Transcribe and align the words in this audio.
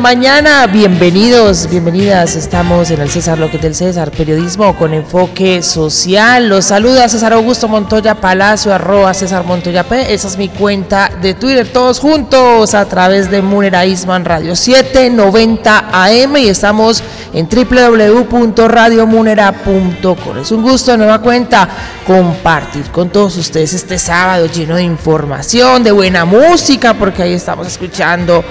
Mañana, 0.00 0.66
bienvenidos, 0.66 1.68
bienvenidas. 1.68 2.34
Estamos 2.34 2.90
en 2.90 3.02
el 3.02 3.10
César 3.10 3.38
Lo 3.38 3.50
que 3.50 3.58
del 3.58 3.74
César, 3.74 4.10
periodismo 4.10 4.74
con 4.74 4.94
enfoque 4.94 5.60
social. 5.62 6.48
Los 6.48 6.64
saluda 6.66 7.08
César 7.08 7.32
Augusto 7.34 7.68
Montoya 7.68 8.14
Palacio, 8.14 8.72
arroba 8.72 9.12
César 9.12 9.44
Montoya 9.44 9.84
P. 9.84 10.14
Esa 10.14 10.28
es 10.28 10.38
mi 10.38 10.48
cuenta 10.48 11.10
de 11.20 11.34
Twitter, 11.34 11.68
todos 11.68 11.98
juntos 11.98 12.72
a 12.74 12.86
través 12.86 13.30
de 13.30 13.42
Munera 13.42 13.84
Isman 13.84 14.24
Radio 14.24 14.56
790 14.56 15.90
AM 15.92 16.34
y 16.38 16.48
estamos 16.48 17.02
en 17.34 17.46
www.radiomunera.com. 17.46 20.38
Es 20.38 20.50
un 20.50 20.62
gusto 20.62 20.96
nueva 20.96 21.20
cuenta 21.20 21.68
compartir 22.06 22.90
con 22.90 23.10
todos 23.10 23.36
ustedes 23.36 23.74
este 23.74 23.98
sábado 23.98 24.46
lleno 24.46 24.76
de 24.76 24.82
información, 24.82 25.84
de 25.84 25.92
buena 25.92 26.24
música, 26.24 26.94
porque 26.94 27.22
ahí 27.22 27.34
estamos 27.34 27.66
escuchando 27.66 28.42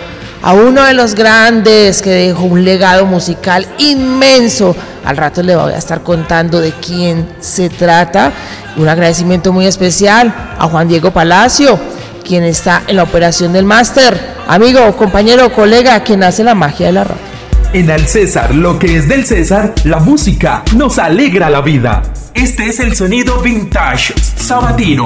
a 0.42 0.54
uno 0.54 0.84
de 0.84 0.94
los 0.94 1.16
grandes 1.16 2.02
que 2.02 2.12
dejó 2.12 2.44
un 2.44 2.64
legado 2.64 3.06
musical 3.06 3.68
inmenso. 3.78 4.76
Al 5.06 5.18
rato 5.18 5.44
le 5.44 5.56
voy 5.56 5.74
a 5.74 5.78
estar 5.78 6.02
contando 6.02 6.62
de 6.62 6.72
quién 6.72 7.28
se 7.40 7.70
trata. 7.70 8.32
Un 8.78 8.88
agradecimiento 8.88 9.52
muy 9.52 9.66
especial 9.66 10.34
a 10.58 10.68
Juan 10.68 10.88
Diego 10.88 11.12
Palacio, 11.12 11.80
quien 12.26 12.44
está 12.44 12.84
en 12.88 12.96
la 12.96 13.04
operación 13.04 13.54
del 13.54 13.66
máster. 13.66 14.20
Amigo, 14.48 14.96
compañero, 14.96 15.52
colega, 15.54 16.04
quien 16.04 16.24
hace 16.24 16.44
la 16.44 16.56
magia 16.56 16.88
de 16.88 16.94
la 16.94 17.04
radio. 17.04 17.30
En 17.74 17.92
Al 17.92 18.08
César, 18.08 18.56
lo 18.56 18.80
que 18.80 18.98
es 18.98 19.08
del 19.08 19.26
César, 19.26 19.76
la 19.84 20.00
música 20.00 20.64
nos 20.76 20.98
alegra 20.98 21.50
la 21.50 21.62
vida. 21.62 22.02
Este 22.34 22.68
es 22.68 22.80
el 22.80 22.96
sonido 22.96 23.42
vintage 23.42 24.14
sabatino. 24.20 25.06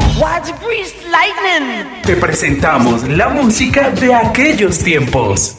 Te 2.03 2.15
presentamos 2.17 3.03
la 3.07 3.29
música 3.29 3.89
de 3.91 4.13
aquellos 4.13 4.79
tiempos. 4.79 5.55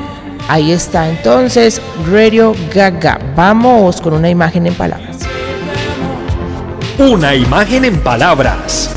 Ahí 0.48 0.72
está 0.72 1.08
entonces 1.08 1.80
Radio 2.10 2.54
Gaga. 2.74 3.18
Vamos 3.34 4.00
con 4.00 4.14
una 4.14 4.28
imagen 4.28 4.66
en 4.66 4.74
palabras. 4.74 5.18
Una 6.98 7.34
imagen 7.34 7.84
en 7.84 7.98
palabras. 8.00 8.90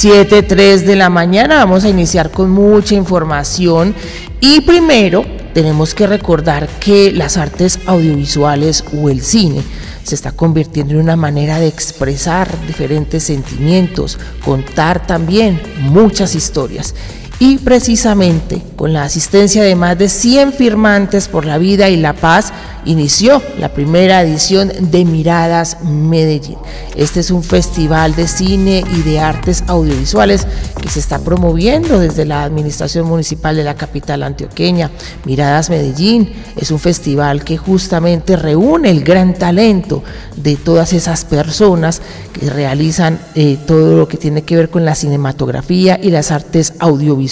7.3 0.00 0.84
de 0.84 0.96
la 0.96 1.10
mañana 1.10 1.56
vamos 1.56 1.84
a 1.84 1.88
iniciar 1.88 2.30
con 2.30 2.50
mucha 2.50 2.94
información 2.94 3.94
y 4.40 4.60
primero 4.60 5.37
tenemos 5.58 5.92
que 5.92 6.06
recordar 6.06 6.68
que 6.78 7.10
las 7.10 7.36
artes 7.36 7.80
audiovisuales 7.86 8.84
o 8.96 9.10
el 9.10 9.22
cine 9.22 9.60
se 10.04 10.14
está 10.14 10.30
convirtiendo 10.30 10.94
en 10.94 11.00
una 11.00 11.16
manera 11.16 11.58
de 11.58 11.66
expresar 11.66 12.48
diferentes 12.68 13.24
sentimientos, 13.24 14.20
contar 14.44 15.04
también 15.04 15.60
muchas 15.80 16.36
historias 16.36 16.94
y 17.40 17.58
precisamente 17.58 18.62
con 18.74 18.92
la 18.92 19.04
asistencia 19.04 19.62
de 19.62 19.76
más 19.76 19.96
de 19.96 20.08
100 20.08 20.52
firmantes 20.52 21.28
por 21.28 21.44
la 21.44 21.58
vida 21.58 21.88
y 21.88 21.96
la 21.96 22.12
paz, 22.14 22.52
inició 22.84 23.42
la 23.58 23.68
primera 23.68 24.22
edición 24.22 24.72
de 24.80 25.04
Miradas 25.04 25.82
Medellín. 25.82 26.56
Este 26.96 27.20
es 27.20 27.30
un 27.30 27.42
festival 27.42 28.14
de 28.16 28.26
cine 28.26 28.82
y 28.96 29.02
de 29.02 29.20
artes 29.20 29.62
audiovisuales 29.66 30.46
que 30.80 30.88
se 30.88 31.00
está 31.00 31.18
promoviendo 31.18 31.98
desde 31.98 32.24
la 32.24 32.44
Administración 32.44 33.06
Municipal 33.06 33.56
de 33.56 33.64
la 33.64 33.74
capital 33.74 34.22
antioqueña. 34.22 34.90
Miradas 35.24 35.70
Medellín 35.70 36.32
es 36.56 36.70
un 36.70 36.78
festival 36.78 37.44
que 37.44 37.56
justamente 37.56 38.36
reúne 38.36 38.90
el 38.90 39.04
gran 39.04 39.34
talento 39.34 40.02
de 40.36 40.56
todas 40.56 40.92
esas 40.92 41.24
personas 41.24 42.00
que 42.32 42.48
realizan 42.48 43.20
eh, 43.34 43.58
todo 43.66 43.96
lo 43.96 44.08
que 44.08 44.16
tiene 44.16 44.42
que 44.42 44.56
ver 44.56 44.70
con 44.70 44.84
la 44.84 44.94
cinematografía 44.94 45.98
y 46.02 46.10
las 46.10 46.30
artes 46.30 46.74
audiovisuales. 46.78 47.27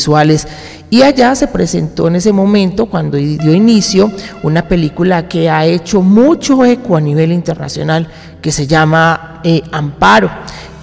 Y 0.89 1.03
allá 1.03 1.35
se 1.35 1.49
presentó 1.49 2.09
en 2.09 2.17
ese 2.17 2.33
momento, 2.33 2.87
cuando 2.87 3.17
dio 3.17 3.53
inicio, 3.53 4.11
una 4.43 4.69
película 4.69 5.29
que 5.29 5.51
ha 5.51 5.65
hecho 5.65 6.03
mucho 6.03 6.65
eco 6.65 6.97
a 6.97 7.01
nivel 7.01 7.33
internacional, 7.33 8.09
que 8.41 8.53
se 8.53 8.67
llama 8.67 9.41
eh, 9.43 9.63
Amparo 9.73 10.31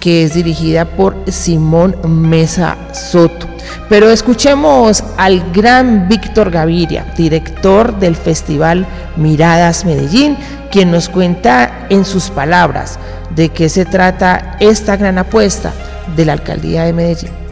que 0.04 0.25
es 0.25 0.33
dirigida 0.33 0.83
por 0.83 1.15
Simón 1.31 1.95
Mesa 2.06 2.75
Soto. 2.92 3.48
Pero 3.88 4.10
escuchemos 4.10 5.01
al 5.15 5.50
gran 5.54 6.10
Víctor 6.10 6.51
Gaviria, 6.51 7.06
director 7.15 7.98
del 8.00 8.18
Festival 8.18 8.86
Miradas 9.15 9.86
Medellín, 9.86 10.36
quien 10.69 10.92
nos 10.92 11.07
cuenta 11.07 11.88
en 11.89 12.04
sus 12.04 12.30
palabras 12.31 13.00
de 13.33 13.48
qué 13.48 13.69
se 13.69 13.86
trata 13.86 14.57
esta 14.60 14.98
gran 14.98 15.19
apuesta 15.19 15.71
de 16.18 16.25
la 16.25 16.33
Alcaldía 16.33 16.83
de 16.83 16.92
Medellín. 16.92 17.43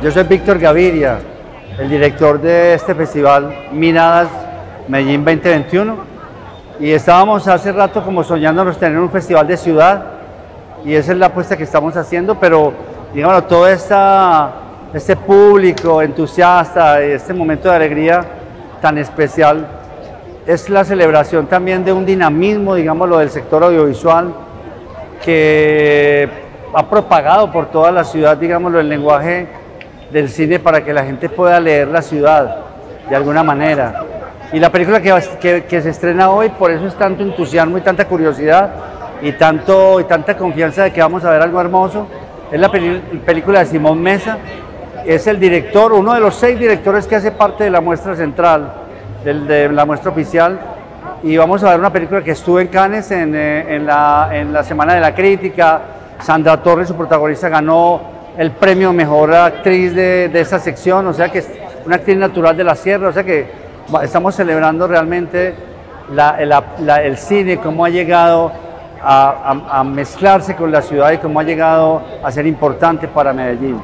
Yo 0.00 0.12
soy 0.12 0.22
Víctor 0.22 0.60
Gaviria, 0.60 1.18
el 1.76 1.90
director 1.90 2.40
de 2.40 2.74
este 2.74 2.94
festival 2.94 3.52
Miradas 3.72 4.28
Medellín 4.86 5.24
2021 5.24 5.96
y 6.78 6.92
estábamos 6.92 7.48
hace 7.48 7.72
rato 7.72 8.04
como 8.04 8.22
soñándonos 8.22 8.78
tener 8.78 8.96
un 8.96 9.10
festival 9.10 9.48
de 9.48 9.56
ciudad 9.56 10.04
y 10.84 10.94
esa 10.94 11.10
es 11.10 11.18
la 11.18 11.26
apuesta 11.26 11.56
que 11.56 11.64
estamos 11.64 11.96
haciendo, 11.96 12.36
pero 12.36 12.72
digamos 13.12 13.48
todo 13.48 13.66
este 13.66 15.16
público 15.16 16.00
entusiasta, 16.00 17.02
este 17.02 17.34
momento 17.34 17.68
de 17.68 17.74
alegría 17.74 18.24
tan 18.80 18.98
especial 18.98 19.66
es 20.46 20.70
la 20.70 20.84
celebración 20.84 21.48
también 21.48 21.84
de 21.84 21.92
un 21.92 22.06
dinamismo, 22.06 22.76
digamos, 22.76 23.08
lo 23.08 23.18
del 23.18 23.30
sector 23.30 23.64
audiovisual 23.64 24.32
que 25.24 26.28
ha 26.72 26.88
propagado 26.88 27.50
por 27.50 27.66
toda 27.66 27.90
la 27.90 28.04
ciudad, 28.04 28.36
digámoslo, 28.36 28.78
el 28.78 28.88
lenguaje 28.88 29.57
del 30.10 30.28
cine 30.28 30.58
para 30.58 30.84
que 30.84 30.92
la 30.92 31.04
gente 31.04 31.28
pueda 31.28 31.60
leer 31.60 31.88
la 31.88 32.02
ciudad 32.02 32.56
de 33.08 33.16
alguna 33.16 33.42
manera. 33.42 34.04
Y 34.52 34.58
la 34.58 34.70
película 34.70 35.00
que, 35.00 35.80
se 35.82 35.90
estrena 35.90 36.30
hoy, 36.30 36.48
por 36.48 36.70
eso 36.70 36.86
es 36.86 36.94
tanto 36.94 37.22
entusiasmo 37.22 37.76
y 37.76 37.82
tanta 37.82 38.06
curiosidad 38.06 38.70
y, 39.20 39.32
tanto, 39.32 40.00
y 40.00 40.04
tanta 40.04 40.36
confianza 40.36 40.84
de 40.84 40.92
que 40.92 41.00
vamos 41.00 41.24
a 41.24 41.30
ver 41.30 41.42
algo 41.42 41.60
hermoso, 41.60 42.06
es 42.50 42.58
la 42.58 42.70
película 42.70 43.58
de 43.58 43.66
Simón 43.66 44.00
Mesa, 44.00 44.38
es 45.04 45.26
el 45.26 45.38
director, 45.38 45.92
uno 45.92 46.14
de 46.14 46.20
los 46.20 46.34
seis 46.34 46.58
directores 46.58 47.06
que 47.06 47.16
hace 47.16 47.30
parte 47.30 47.64
de 47.64 47.70
la 47.70 47.82
muestra 47.82 48.16
central, 48.16 48.72
de 49.22 49.68
la 49.70 49.84
muestra 49.84 50.10
oficial, 50.10 50.58
y 51.22 51.36
vamos 51.36 51.62
a 51.62 51.70
ver 51.70 51.80
una 51.80 51.92
película 51.92 52.22
que 52.22 52.30
estuvo 52.30 52.60
en 52.60 52.68
Cannes 52.68 53.10
en, 53.10 53.34
eh, 53.34 53.74
en, 53.74 53.84
la, 53.84 54.30
en 54.32 54.52
la 54.52 54.62
Semana 54.62 54.94
de 54.94 55.00
la 55.00 55.14
Crítica, 55.14 55.80
Sandra 56.20 56.62
Torres, 56.62 56.88
su 56.88 56.94
protagonista, 56.94 57.48
ganó 57.48 58.17
el 58.38 58.52
premio 58.52 58.92
Mejor 58.92 59.34
Actriz 59.34 59.94
de, 59.94 60.28
de 60.28 60.40
esta 60.40 60.58
sección, 60.58 61.06
o 61.08 61.12
sea 61.12 61.28
que 61.28 61.40
es 61.40 61.48
una 61.84 61.96
actriz 61.96 62.16
natural 62.16 62.56
de 62.56 62.64
la 62.64 62.74
sierra, 62.74 63.08
o 63.08 63.12
sea 63.12 63.24
que 63.24 63.46
estamos 64.02 64.34
celebrando 64.34 64.86
realmente 64.86 65.54
el 67.02 67.18
cine, 67.18 67.58
cómo 67.58 67.84
ha 67.84 67.90
llegado 67.90 68.52
a, 69.00 69.84
mezclarse 69.84 70.54
con 70.54 70.72
la 70.72 70.82
ciudad 70.82 71.12
y 71.12 71.18
cómo 71.18 71.40
ha 71.40 71.44
llegado 71.44 72.02
a 72.22 72.30
ser 72.30 72.46
importante 72.46 73.08
para 73.08 73.32
Medellín. 73.32 73.80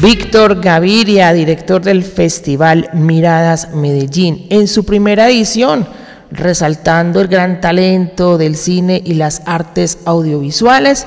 Víctor 0.00 0.60
Gaviria, 0.60 1.32
director 1.32 1.80
del 1.80 2.02
Festival 2.02 2.90
Miradas 2.92 3.72
Medellín, 3.72 4.46
en 4.50 4.68
su 4.68 4.84
primera 4.84 5.28
edición, 5.28 5.86
resaltando 6.30 7.20
el 7.20 7.28
gran 7.28 7.60
talento 7.60 8.36
del 8.36 8.56
cine 8.56 9.00
y 9.02 9.14
las 9.14 9.42
artes 9.46 9.98
audiovisuales. 10.04 11.06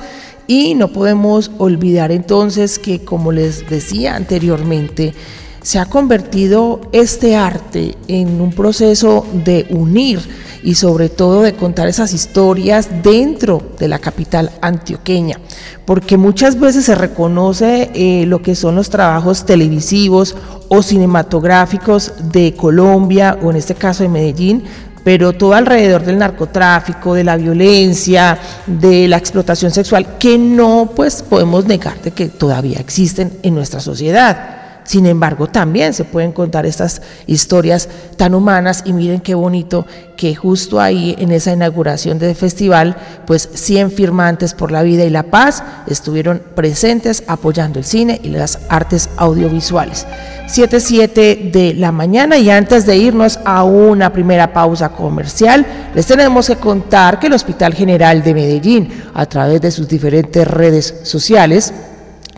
Y 0.50 0.74
no 0.74 0.88
podemos 0.88 1.52
olvidar 1.58 2.10
entonces 2.10 2.80
que, 2.80 3.04
como 3.04 3.30
les 3.30 3.70
decía 3.70 4.16
anteriormente, 4.16 5.14
se 5.62 5.78
ha 5.78 5.86
convertido 5.86 6.80
este 6.90 7.36
arte 7.36 7.94
en 8.08 8.40
un 8.40 8.50
proceso 8.50 9.24
de 9.32 9.68
unir 9.70 10.18
y 10.64 10.74
sobre 10.74 11.08
todo 11.08 11.42
de 11.42 11.52
contar 11.52 11.86
esas 11.86 12.12
historias 12.12 12.88
dentro 13.04 13.62
de 13.78 13.86
la 13.86 14.00
capital 14.00 14.50
antioqueña, 14.60 15.38
porque 15.84 16.16
muchas 16.16 16.58
veces 16.58 16.84
se 16.84 16.96
reconoce 16.96 17.92
eh, 17.94 18.26
lo 18.26 18.42
que 18.42 18.56
son 18.56 18.74
los 18.74 18.90
trabajos 18.90 19.46
televisivos 19.46 20.34
o 20.68 20.82
cinematográficos 20.82 22.12
de 22.32 22.54
Colombia 22.54 23.38
o 23.40 23.50
en 23.50 23.56
este 23.56 23.76
caso 23.76 24.02
de 24.02 24.08
Medellín, 24.08 24.64
pero 25.04 25.32
todo 25.32 25.54
alrededor 25.54 26.04
del 26.04 26.18
narcotráfico, 26.18 27.14
de 27.14 27.24
la 27.24 27.36
violencia, 27.36 28.38
de 28.66 29.08
la 29.08 29.16
explotación 29.16 29.70
sexual, 29.70 30.18
que 30.18 30.38
no 30.38 30.92
pues 30.94 31.22
podemos 31.22 31.64
negar 31.66 32.00
de 32.02 32.10
que 32.10 32.28
todavía 32.28 32.78
existen 32.78 33.38
en 33.42 33.54
nuestra 33.54 33.80
sociedad. 33.80 34.59
Sin 34.90 35.06
embargo, 35.06 35.46
también 35.46 35.94
se 35.94 36.02
pueden 36.02 36.32
contar 36.32 36.66
estas 36.66 37.00
historias 37.28 37.88
tan 38.16 38.34
humanas 38.34 38.82
y 38.84 38.92
miren 38.92 39.20
qué 39.20 39.36
bonito 39.36 39.86
que 40.16 40.34
justo 40.34 40.80
ahí 40.80 41.14
en 41.16 41.30
esa 41.30 41.52
inauguración 41.52 42.18
del 42.18 42.34
festival, 42.34 42.96
pues 43.24 43.48
100 43.54 43.92
firmantes 43.92 44.52
por 44.52 44.72
la 44.72 44.82
vida 44.82 45.04
y 45.04 45.10
la 45.10 45.22
paz 45.22 45.62
estuvieron 45.86 46.42
presentes 46.56 47.22
apoyando 47.28 47.78
el 47.78 47.84
cine 47.84 48.20
y 48.24 48.30
las 48.30 48.58
artes 48.68 49.10
audiovisuales. 49.16 50.08
7.7 50.48 51.52
de 51.52 51.74
la 51.74 51.92
mañana 51.92 52.36
y 52.38 52.50
antes 52.50 52.84
de 52.84 52.96
irnos 52.96 53.38
a 53.44 53.62
una 53.62 54.12
primera 54.12 54.52
pausa 54.52 54.88
comercial, 54.88 55.64
les 55.94 56.06
tenemos 56.06 56.48
que 56.48 56.56
contar 56.56 57.20
que 57.20 57.28
el 57.28 57.34
Hospital 57.34 57.74
General 57.74 58.24
de 58.24 58.34
Medellín, 58.34 58.88
a 59.14 59.24
través 59.26 59.60
de 59.60 59.70
sus 59.70 59.86
diferentes 59.86 60.48
redes 60.48 60.96
sociales, 61.04 61.72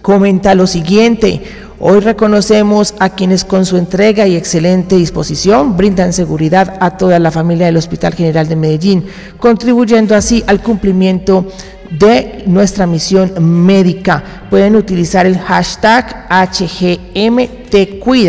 comenta 0.03 0.55
lo 0.55 0.67
siguiente. 0.67 1.43
Hoy 1.85 1.99
reconocemos 1.99 2.95
a 3.01 3.11
quienes 3.11 3.45
con 3.45 3.67
su 3.67 3.77
entrega 3.77 4.25
y 4.29 4.37
excelente 4.37 4.95
disposición 4.95 5.77
brindan 5.77 6.13
seguridad 6.13 6.77
a 6.79 6.97
toda 6.97 7.19
la 7.19 7.33
familia 7.33 7.67
del 7.67 7.77
Hospital 7.77 8.15
General 8.15 8.47
de 8.47 8.55
Medellín, 8.55 9.05
contribuyendo 9.37 10.15
así 10.15 10.45
al 10.47 10.63
cumplimiento 10.63 11.45
de 11.91 12.45
nuestra 12.47 12.87
misión 12.87 13.33
médica. 13.67 14.23
Pueden 14.49 14.77
utilizar 14.77 15.27
el 15.27 15.37
hashtag 15.41 16.29
HGMTcuida, 16.31 16.77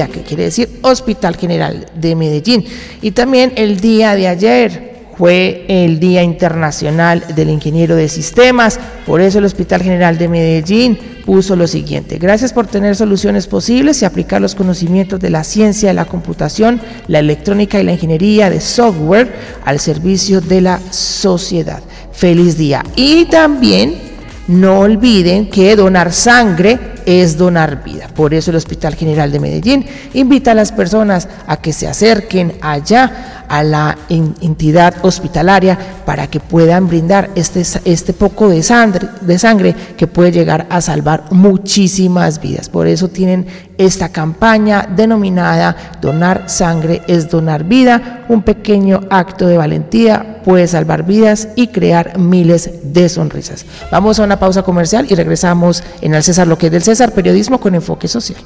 que 0.07 0.23
quiere 0.23 0.45
decir 0.45 0.79
Hospital 0.81 1.35
General 1.35 1.85
de 1.93 2.15
Medellín. 2.15 2.65
Y 3.03 3.11
también 3.11 3.53
el 3.55 3.79
día 3.79 4.15
de 4.15 4.29
ayer, 4.29 4.92
fue 5.17 5.65
el 5.67 5.99
Día 5.99 6.23
Internacional 6.23 7.23
del 7.35 7.49
Ingeniero 7.49 7.95
de 7.95 8.07
Sistemas, 8.09 8.79
por 9.05 9.21
eso 9.21 9.39
el 9.39 9.45
Hospital 9.45 9.81
General 9.81 10.17
de 10.17 10.27
Medellín 10.27 10.97
puso 11.25 11.55
lo 11.55 11.67
siguiente, 11.67 12.17
gracias 12.17 12.51
por 12.51 12.67
tener 12.67 12.95
soluciones 12.95 13.47
posibles 13.47 14.01
y 14.01 14.05
aplicar 14.05 14.41
los 14.41 14.55
conocimientos 14.55 15.19
de 15.19 15.29
la 15.29 15.43
ciencia 15.43 15.89
de 15.89 15.93
la 15.93 16.05
computación, 16.05 16.81
la 17.07 17.19
electrónica 17.19 17.79
y 17.79 17.83
la 17.83 17.93
ingeniería 17.93 18.49
de 18.49 18.59
software 18.59 19.33
al 19.65 19.79
servicio 19.79 20.41
de 20.41 20.61
la 20.61 20.79
sociedad. 20.91 21.81
Feliz 22.11 22.57
día. 22.57 22.83
Y 22.95 23.25
también 23.25 24.12
no 24.47 24.79
olviden 24.79 25.49
que 25.49 25.75
donar 25.75 26.11
sangre 26.11 26.93
es 27.05 27.37
donar 27.37 27.83
vida. 27.83 28.07
Por 28.13 28.33
eso 28.33 28.51
el 28.51 28.57
Hospital 28.57 28.95
General 28.95 29.31
de 29.31 29.39
Medellín 29.39 29.85
invita 30.13 30.51
a 30.51 30.55
las 30.55 30.71
personas 30.71 31.27
a 31.47 31.57
que 31.57 31.73
se 31.73 31.87
acerquen 31.87 32.53
allá 32.61 33.45
a 33.47 33.63
la 33.63 33.97
entidad 34.09 34.95
hospitalaria 35.03 35.77
para 36.05 36.27
que 36.27 36.39
puedan 36.39 36.87
brindar 36.87 37.29
este, 37.35 37.63
este 37.85 38.13
poco 38.13 38.49
de 38.49 38.63
sangre, 38.63 39.07
de 39.21 39.37
sangre 39.37 39.75
que 39.97 40.07
puede 40.07 40.31
llegar 40.31 40.65
a 40.69 40.81
salvar 40.81 41.25
muchísimas 41.31 42.41
vidas. 42.41 42.69
Por 42.69 42.87
eso 42.87 43.09
tienen 43.09 43.45
esta 43.77 44.09
campaña 44.09 44.87
denominada 44.95 45.75
Donar 46.01 46.49
sangre 46.49 47.01
es 47.07 47.29
donar 47.29 47.63
vida. 47.63 48.25
Un 48.27 48.43
pequeño 48.43 49.01
acto 49.09 49.47
de 49.47 49.57
valentía 49.57 50.32
puede 50.43 50.67
salvar 50.67 51.05
vidas 51.05 51.47
y 51.55 51.67
crear 51.67 52.17
miles 52.17 52.69
de 52.83 53.09
sonrisas. 53.09 53.65
Vamos 53.91 54.19
a 54.19 54.23
una 54.23 54.39
pausa 54.39 54.63
comercial 54.63 55.07
y 55.09 55.15
regresamos 55.15 55.83
en 56.01 56.13
el 56.13 56.23
César 56.23 56.47
Lo 56.47 56.57
que 56.57 56.67
es 56.67 56.71
del 56.71 56.83
César, 56.83 57.13
periodismo 57.13 57.59
con 57.59 57.75
enfoque 57.75 58.07
social. 58.07 58.37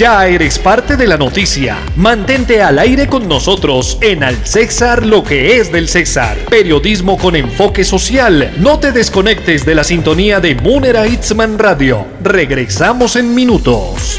Ya 0.00 0.26
eres 0.26 0.58
parte 0.58 0.96
de 0.96 1.06
la 1.06 1.18
noticia. 1.18 1.76
Mantente 1.96 2.62
al 2.62 2.78
aire 2.78 3.06
con 3.06 3.28
nosotros 3.28 3.98
en 4.00 4.24
Al 4.24 4.46
César 4.46 5.04
lo 5.04 5.22
que 5.22 5.58
es 5.58 5.70
del 5.70 5.88
César. 5.88 6.38
Periodismo 6.48 7.18
con 7.18 7.36
enfoque 7.36 7.84
social. 7.84 8.50
No 8.60 8.78
te 8.78 8.92
desconectes 8.92 9.66
de 9.66 9.74
la 9.74 9.84
sintonía 9.84 10.40
de 10.40 10.54
Munera 10.54 11.06
Itzman 11.06 11.58
Radio. 11.58 12.06
Regresamos 12.22 13.14
en 13.16 13.34
minutos. 13.34 14.18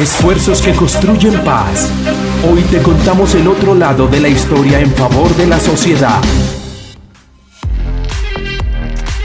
Esfuerzos 0.00 0.60
que 0.60 0.72
construyen 0.72 1.34
paz. 1.44 1.88
Hoy 2.50 2.62
te 2.62 2.82
contamos 2.82 3.36
el 3.36 3.46
otro 3.46 3.76
lado 3.76 4.08
de 4.08 4.18
la 4.18 4.28
historia 4.28 4.80
en 4.80 4.92
favor 4.92 5.32
de 5.36 5.46
la 5.46 5.60
sociedad. 5.60 6.20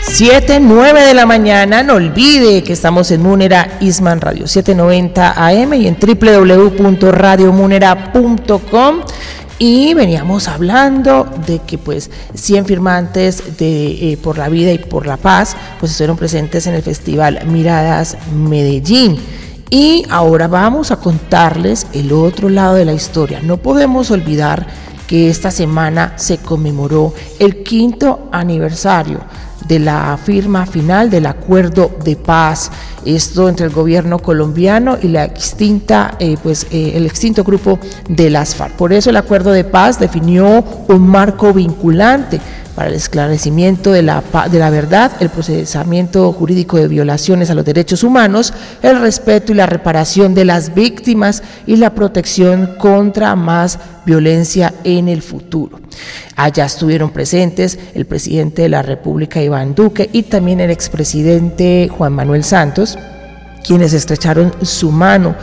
7, 0.04 0.60
9 0.60 1.02
de 1.02 1.16
la 1.16 1.26
mañana, 1.26 1.82
no 1.82 1.96
olvide 1.96 2.62
que 2.62 2.74
estamos 2.74 3.10
en 3.10 3.24
Munera 3.24 3.80
Isman 3.80 4.22
Radio 4.22 4.46
790 4.46 5.44
AM 5.44 5.74
y 5.74 5.88
en 5.88 5.98
www.radiomunera.com 6.00 9.00
y 9.58 9.96
veníamos 9.96 10.48
hablando 10.48 11.28
de 11.48 11.58
que 11.60 11.80
pues 11.80 12.12
100 12.36 12.68
firmantes 12.68 13.58
de, 13.58 14.12
eh, 14.12 14.18
por 14.18 14.38
la 14.38 14.50
vida 14.50 14.72
y 14.72 14.78
por 14.78 15.08
la 15.08 15.18
paz 15.18 15.58
pues 15.80 15.94
estuvieron 15.94 16.18
presentes 16.18 16.68
en 16.68 16.76
el 16.76 16.84
festival 16.84 17.40
Miradas 17.48 18.18
Medellín. 18.32 19.18
Y 19.70 20.04
ahora 20.10 20.48
vamos 20.48 20.92
a 20.92 20.96
contarles 20.96 21.88
el 21.94 22.12
otro 22.12 22.50
lado 22.50 22.76
de 22.76 22.86
la 22.86 22.94
historia. 22.94 23.40
No 23.42 23.58
podemos 23.58 24.10
olvidar 24.10 24.66
que 25.08 25.30
esta 25.30 25.52
semana 25.52 26.14
se 26.18 26.38
conmemoró 26.38 27.14
el 27.40 27.64
quinto 27.64 28.30
aniversario 28.32 29.22
de 29.70 29.80
la 29.80 30.18
firma 30.22 30.66
final 30.66 31.12
del 31.12 31.28
acuerdo 31.28 31.92
de 32.04 32.16
paz, 32.16 32.72
esto 33.06 33.48
entre 33.48 33.68
el 33.68 33.72
gobierno 33.72 34.18
colombiano 34.18 34.98
y 35.02 35.08
la 35.08 35.24
extinta, 35.24 36.16
eh, 36.20 36.38
pues, 36.42 36.66
eh, 36.72 36.94
el 36.96 37.06
extinto 37.06 37.44
grupo 37.44 37.80
de 38.10 38.32
las 38.32 38.56
FARC. 38.56 38.74
Por 38.74 38.92
eso 38.92 39.12
el 39.12 39.18
acuerdo 39.18 39.52
de 39.52 39.64
paz 39.64 40.00
definió 40.00 40.66
un 40.88 41.08
marco 41.08 41.54
vinculante 41.54 42.42
para 42.76 42.90
el 42.90 42.96
esclarecimiento 42.96 43.92
de 43.92 44.02
la, 44.02 44.24
de 44.50 44.58
la 44.58 44.70
verdad, 44.72 45.12
el 45.20 45.30
procesamiento 45.30 46.32
jurídico 46.32 46.78
de 46.78 46.88
violaciones 46.88 47.52
a 47.52 47.54
los 47.54 47.66
derechos 47.66 48.04
humanos, 48.04 48.54
el 48.82 49.00
respeto 49.02 49.52
y 49.52 49.56
la 49.56 49.68
reparación 49.68 50.34
de 50.34 50.46
las 50.46 50.74
víctimas 50.74 51.44
y 51.68 51.76
la 51.76 51.94
protección 51.94 52.76
contra 52.80 53.36
más 53.36 53.78
violencia 54.06 54.74
en 54.84 55.10
el 55.10 55.22
futuro. 55.22 55.80
Allá 56.36 56.66
estuvieron 56.66 57.12
presentes 57.12 57.80
el 57.94 58.06
presidente 58.06 58.64
de 58.64 58.70
la 58.70 58.82
República, 58.82 59.42
Iván 59.42 59.76
Duque, 59.76 60.10
y 60.14 60.24
también 60.24 60.60
el 60.60 60.72
expresidente 60.72 61.90
Juan 61.92 62.14
Manuel 62.14 62.44
Santos, 62.44 62.98
quienes 63.64 63.94
estrecharon 63.94 64.54
su 64.62 64.92
mano 64.92 65.36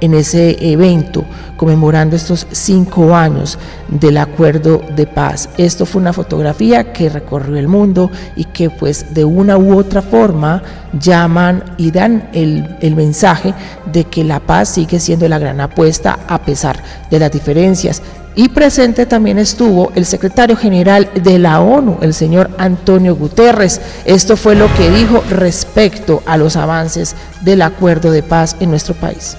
en 0.00 0.14
ese 0.14 0.56
evento 0.72 1.24
conmemorando 1.60 2.16
estos 2.16 2.46
cinco 2.52 3.14
años 3.14 3.58
del 3.88 4.16
acuerdo 4.16 4.82
de 4.96 5.06
paz. 5.06 5.50
Esto 5.58 5.84
fue 5.84 6.00
una 6.00 6.14
fotografía 6.14 6.90
que 6.90 7.10
recorrió 7.10 7.58
el 7.58 7.68
mundo 7.68 8.10
y 8.34 8.44
que 8.44 8.70
pues 8.70 9.12
de 9.12 9.26
una 9.26 9.58
u 9.58 9.76
otra 9.76 10.00
forma 10.00 10.62
llaman 10.98 11.62
y 11.76 11.90
dan 11.90 12.30
el, 12.32 12.78
el 12.80 12.96
mensaje 12.96 13.52
de 13.92 14.04
que 14.04 14.24
la 14.24 14.40
paz 14.40 14.70
sigue 14.70 14.98
siendo 14.98 15.28
la 15.28 15.38
gran 15.38 15.60
apuesta 15.60 16.20
a 16.28 16.40
pesar 16.42 16.82
de 17.10 17.18
las 17.18 17.30
diferencias. 17.30 18.00
Y 18.36 18.48
presente 18.50 19.06
también 19.06 19.38
estuvo 19.38 19.90
el 19.94 20.06
secretario 20.06 20.56
general 20.56 21.10
de 21.14 21.38
la 21.38 21.60
ONU, 21.60 21.98
el 22.00 22.14
señor 22.14 22.50
Antonio 22.58 23.16
Guterres. 23.16 23.80
Esto 24.04 24.36
fue 24.36 24.54
lo 24.54 24.72
que 24.74 24.90
dijo 24.90 25.22
respecto 25.30 26.22
a 26.26 26.36
los 26.36 26.56
avances 26.56 27.16
del 27.42 27.62
acuerdo 27.62 28.10
de 28.12 28.22
paz 28.22 28.56
en 28.60 28.70
nuestro 28.70 28.94
país. 28.94 29.36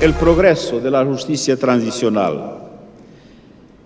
el 0.00 0.14
progreso 0.14 0.80
de 0.80 0.90
la 0.90 1.04
justicia 1.04 1.56
transicional. 1.56 2.58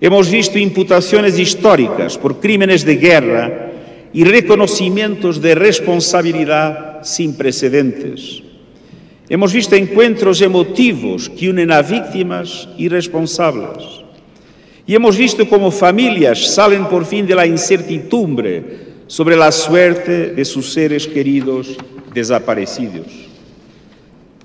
Hemos 0.01 0.31
visto 0.31 0.59
imputaciones 0.59 1.39
históricas 1.39 2.17
por 2.17 2.41
crímenes 2.41 2.85
de 2.85 2.97
guerra 2.97 3.66
y 4.17 4.25
reconocimientos 4.25 5.43
de 5.43 5.55
responsabilidad 5.55 7.01
sin 7.03 7.37
precedentes. 7.37 8.43
Hemos 9.29 9.53
visto 9.53 9.77
encuentros 9.77 10.41
emotivos 10.41 11.29
que 11.29 11.51
unen 11.51 11.71
a 11.71 11.83
víctimas 11.83 12.67
y 12.79 12.89
responsables. 12.89 13.85
Y 14.87 14.95
hemos 14.95 15.19
visto 15.19 15.47
cómo 15.47 15.71
familias 15.71 16.55
salen 16.55 16.87
por 16.87 17.05
fin 17.05 17.27
de 17.27 17.35
la 17.35 17.45
incertidumbre 17.45 18.79
sobre 19.07 19.37
la 19.37 19.53
suerte 19.53 20.31
de 20.31 20.45
sus 20.47 20.73
seres 20.73 21.07
queridos 21.07 21.77
desaparecidos 22.15 23.27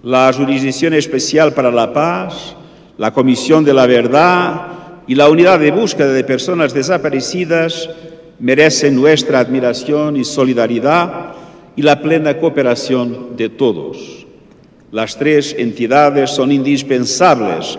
la 0.04 0.34
Jurisdicción 0.34 0.94
Especial 0.94 1.54
para 1.54 1.70
la 1.70 1.94
Paz, 1.94 2.56
la 2.98 3.14
Comisión 3.14 3.64
de 3.64 3.74
la 3.74 3.86
Verdad 3.86 4.68
y 5.08 5.16
la 5.16 5.30
Unidad 5.30 5.60
de 5.60 5.72
Búsqueda 5.72 6.12
de 6.12 6.24
Personas 6.24 6.74
Desaparecidas 6.74 7.88
merecen 8.42 8.96
nuestra 8.96 9.40
admiración 9.40 10.18
y 10.18 10.26
solidaridad 10.26 11.34
y 11.76 11.82
la 11.84 12.02
plena 12.02 12.38
cooperación 12.38 13.38
de 13.38 13.50
todos. 13.50 14.26
Las 14.92 15.18
tres 15.18 15.56
entidades 15.58 16.32
son 16.32 16.52
indispensables 16.52 17.78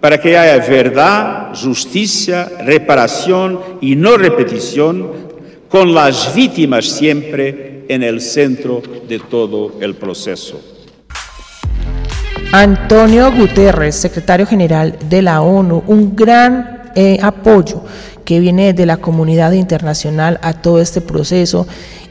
para 0.00 0.20
que 0.20 0.36
haya 0.36 0.64
verdad, 0.68 1.54
justicia, 1.54 2.50
reparación 2.64 3.58
y 3.80 3.96
no 3.96 4.16
repetición, 4.16 5.32
con 5.68 5.94
las 5.94 6.34
víctimas 6.34 6.84
siempre 6.84 7.84
en 7.88 8.02
el 8.02 8.20
centro 8.20 8.82
de 9.08 9.18
todo 9.18 9.80
el 9.80 9.94
proceso. 9.94 10.60
Antonio 12.52 13.32
Guterres, 13.32 13.94
secretario 13.94 14.44
general 14.44 14.98
de 15.08 15.22
la 15.22 15.40
ONU, 15.40 15.82
un 15.86 16.14
gran 16.14 16.82
eh, 16.94 17.18
apoyo 17.22 17.84
que 18.24 18.40
viene 18.40 18.72
de 18.72 18.86
la 18.86 18.96
comunidad 18.98 19.52
internacional 19.52 20.38
a 20.42 20.54
todo 20.54 20.80
este 20.80 21.00
proceso 21.00 21.66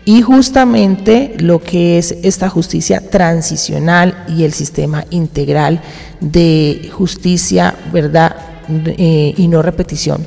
y 0.05 0.21
justamente 0.21 1.35
lo 1.39 1.59
que 1.59 1.97
es 1.97 2.11
esta 2.23 2.49
justicia 2.49 3.01
transicional 3.09 4.25
y 4.27 4.43
el 4.43 4.53
sistema 4.53 5.05
integral 5.11 5.81
de 6.19 6.89
justicia, 6.91 7.75
verdad 7.93 8.35
eh, 8.69 9.33
y 9.37 9.47
no 9.47 9.61
repetición. 9.61 10.25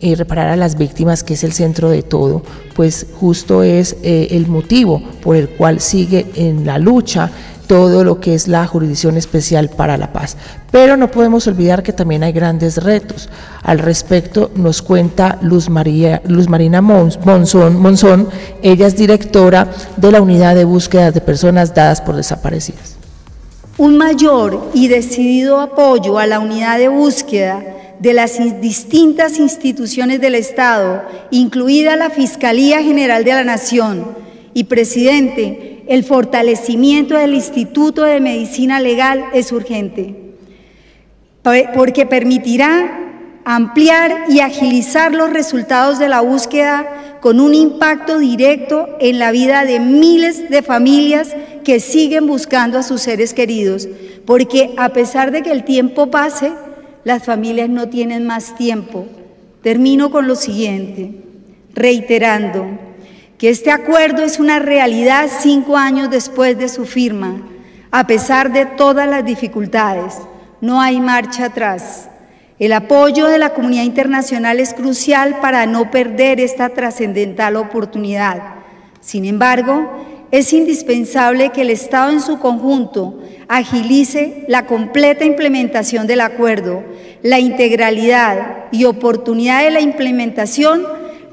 y 0.00 0.16
reparar 0.16 0.48
a 0.48 0.56
las 0.56 0.76
víctimas, 0.76 1.24
que 1.24 1.32
es 1.32 1.44
el 1.44 1.52
centro 1.52 1.88
de 1.88 2.02
todo, 2.02 2.42
pues 2.74 3.06
justo 3.18 3.62
es 3.62 3.96
eh, 4.02 4.28
el 4.32 4.48
motivo 4.48 5.00
por 5.22 5.34
el 5.34 5.48
cual 5.48 5.80
sigue 5.80 6.26
en 6.34 6.66
la 6.66 6.78
lucha 6.78 7.30
todo 7.66 8.04
lo 8.04 8.20
que 8.20 8.34
es 8.34 8.48
la 8.48 8.66
Jurisdicción 8.66 9.16
Especial 9.16 9.70
para 9.70 9.96
la 9.96 10.12
Paz. 10.12 10.36
Pero 10.70 10.96
no 10.96 11.10
podemos 11.10 11.46
olvidar 11.46 11.82
que 11.82 11.92
también 11.92 12.22
hay 12.22 12.32
grandes 12.32 12.82
retos. 12.82 13.28
Al 13.62 13.78
respecto 13.78 14.50
nos 14.54 14.82
cuenta 14.82 15.38
Luz, 15.42 15.68
María, 15.68 16.22
Luz 16.26 16.48
Marina 16.48 16.80
Monzón, 16.80 17.80
Monzón, 17.80 18.28
ella 18.62 18.86
es 18.86 18.96
directora 18.96 19.68
de 19.96 20.10
la 20.10 20.20
Unidad 20.20 20.54
de 20.54 20.64
Búsqueda 20.64 21.10
de 21.10 21.20
Personas 21.20 21.74
Dadas 21.74 22.00
por 22.00 22.16
Desaparecidas. 22.16 22.96
Un 23.76 23.98
mayor 23.98 24.70
y 24.72 24.88
decidido 24.88 25.60
apoyo 25.60 26.18
a 26.18 26.26
la 26.26 26.38
unidad 26.38 26.78
de 26.78 26.88
búsqueda 26.88 27.60
de 27.98 28.12
las 28.12 28.38
distintas 28.60 29.38
instituciones 29.38 30.20
del 30.20 30.34
Estado, 30.34 31.02
incluida 31.30 31.96
la 31.96 32.10
Fiscalía 32.10 32.82
General 32.82 33.24
de 33.24 33.32
la 33.32 33.44
Nación 33.44 34.06
y 34.52 34.64
Presidente, 34.64 35.73
el 35.86 36.04
fortalecimiento 36.04 37.16
del 37.16 37.34
Instituto 37.34 38.02
de 38.04 38.20
Medicina 38.20 38.80
Legal 38.80 39.24
es 39.32 39.52
urgente, 39.52 40.14
porque 41.74 42.06
permitirá 42.06 43.00
ampliar 43.44 44.24
y 44.28 44.40
agilizar 44.40 45.12
los 45.12 45.30
resultados 45.30 45.98
de 45.98 46.08
la 46.08 46.22
búsqueda 46.22 47.18
con 47.20 47.40
un 47.40 47.54
impacto 47.54 48.18
directo 48.18 48.96
en 49.00 49.18
la 49.18 49.30
vida 49.30 49.64
de 49.64 49.80
miles 49.80 50.48
de 50.50 50.62
familias 50.62 51.34
que 51.62 51.80
siguen 51.80 52.26
buscando 52.26 52.78
a 52.78 52.82
sus 52.82 53.02
seres 53.02 53.34
queridos, 53.34 53.88
porque 54.26 54.72
a 54.76 54.90
pesar 54.90 55.30
de 55.30 55.42
que 55.42 55.50
el 55.50 55.64
tiempo 55.64 56.10
pase, 56.10 56.52
las 57.04 57.24
familias 57.24 57.68
no 57.68 57.88
tienen 57.88 58.26
más 58.26 58.56
tiempo. 58.56 59.06
Termino 59.62 60.10
con 60.10 60.26
lo 60.26 60.36
siguiente, 60.36 61.12
reiterando, 61.72 62.66
que 63.38 63.50
este 63.50 63.70
acuerdo 63.70 64.22
es 64.22 64.38
una 64.38 64.58
realidad 64.58 65.28
cinco 65.40 65.76
años 65.76 66.10
después 66.10 66.58
de 66.58 66.68
su 66.68 66.84
firma, 66.84 67.42
a 67.90 68.06
pesar 68.06 68.52
de 68.52 68.66
todas 68.66 69.08
las 69.08 69.24
dificultades. 69.24 70.14
No 70.60 70.80
hay 70.80 71.00
marcha 71.00 71.46
atrás. 71.46 72.08
El 72.58 72.72
apoyo 72.72 73.26
de 73.26 73.38
la 73.38 73.50
comunidad 73.50 73.82
internacional 73.82 74.60
es 74.60 74.74
crucial 74.74 75.40
para 75.40 75.66
no 75.66 75.90
perder 75.90 76.40
esta 76.40 76.68
trascendental 76.68 77.56
oportunidad. 77.56 78.40
Sin 79.00 79.24
embargo, 79.24 79.90
es 80.30 80.52
indispensable 80.52 81.50
que 81.50 81.62
el 81.62 81.70
Estado 81.70 82.10
en 82.10 82.20
su 82.20 82.38
conjunto 82.38 83.20
agilice 83.48 84.44
la 84.48 84.66
completa 84.66 85.24
implementación 85.24 86.06
del 86.06 86.20
acuerdo, 86.20 86.82
la 87.22 87.38
integralidad 87.38 88.64
y 88.72 88.84
oportunidad 88.84 89.62
de 89.62 89.70
la 89.70 89.80
implementación 89.80 90.84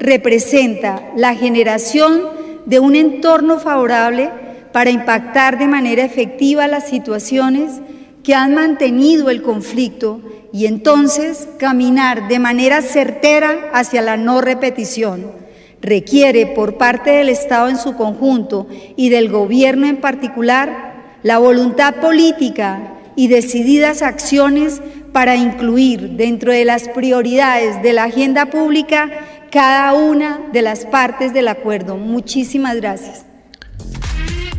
representa 0.01 1.11
la 1.15 1.35
generación 1.35 2.23
de 2.65 2.79
un 2.79 2.95
entorno 2.95 3.59
favorable 3.59 4.29
para 4.73 4.89
impactar 4.89 5.59
de 5.59 5.67
manera 5.67 6.03
efectiva 6.03 6.67
las 6.67 6.89
situaciones 6.89 7.81
que 8.23 8.33
han 8.33 8.55
mantenido 8.55 9.29
el 9.29 9.41
conflicto 9.41 10.21
y 10.51 10.65
entonces 10.65 11.47
caminar 11.57 12.27
de 12.27 12.39
manera 12.39 12.81
certera 12.81 13.69
hacia 13.73 14.01
la 14.01 14.17
no 14.17 14.41
repetición. 14.41 15.39
requiere 15.81 16.45
por 16.45 16.77
parte 16.77 17.09
del 17.09 17.29
Estado 17.29 17.67
en 17.67 17.77
su 17.77 17.95
conjunto 17.95 18.67
y 18.95 19.09
del 19.09 19.29
gobierno 19.29 19.87
en 19.87 19.97
particular 19.97 21.17
la 21.23 21.39
voluntad 21.39 21.95
política 21.95 22.93
y 23.15 23.29
decididas 23.29 24.03
acciones 24.03 24.79
para 25.11 25.35
incluir 25.35 26.11
dentro 26.11 26.53
de 26.53 26.65
las 26.65 26.87
prioridades 26.87 27.81
de 27.81 27.93
la 27.93 28.03
agenda 28.03 28.45
pública 28.45 29.09
cada 29.51 29.93
una 29.93 30.39
de 30.51 30.61
las 30.61 30.85
partes 30.85 31.33
del 31.33 31.47
acuerdo. 31.49 31.97
Muchísimas 31.97 32.77
gracias. 32.77 33.25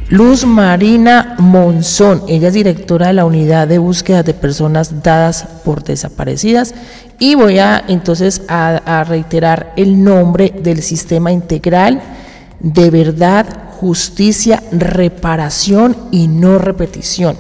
Luz 0.08 0.44
Marina 0.44 1.36
Monzón, 1.38 2.24
ella 2.28 2.48
es 2.48 2.54
directora 2.54 3.06
de 3.06 3.12
la 3.14 3.24
unidad 3.24 3.66
de 3.66 3.78
búsqueda 3.78 4.22
de 4.22 4.34
personas 4.34 5.02
dadas 5.02 5.44
por 5.64 5.82
desaparecidas 5.82 6.74
y 7.18 7.34
voy 7.34 7.58
a 7.58 7.82
entonces 7.88 8.42
a, 8.48 8.76
a 8.84 9.04
reiterar 9.04 9.72
el 9.76 10.04
nombre 10.04 10.52
del 10.54 10.82
sistema 10.82 11.32
integral 11.32 12.02
de 12.60 12.90
verdad, 12.90 13.46
justicia, 13.80 14.62
reparación 14.70 15.96
y 16.10 16.28
no 16.28 16.58
repetición. 16.58 17.36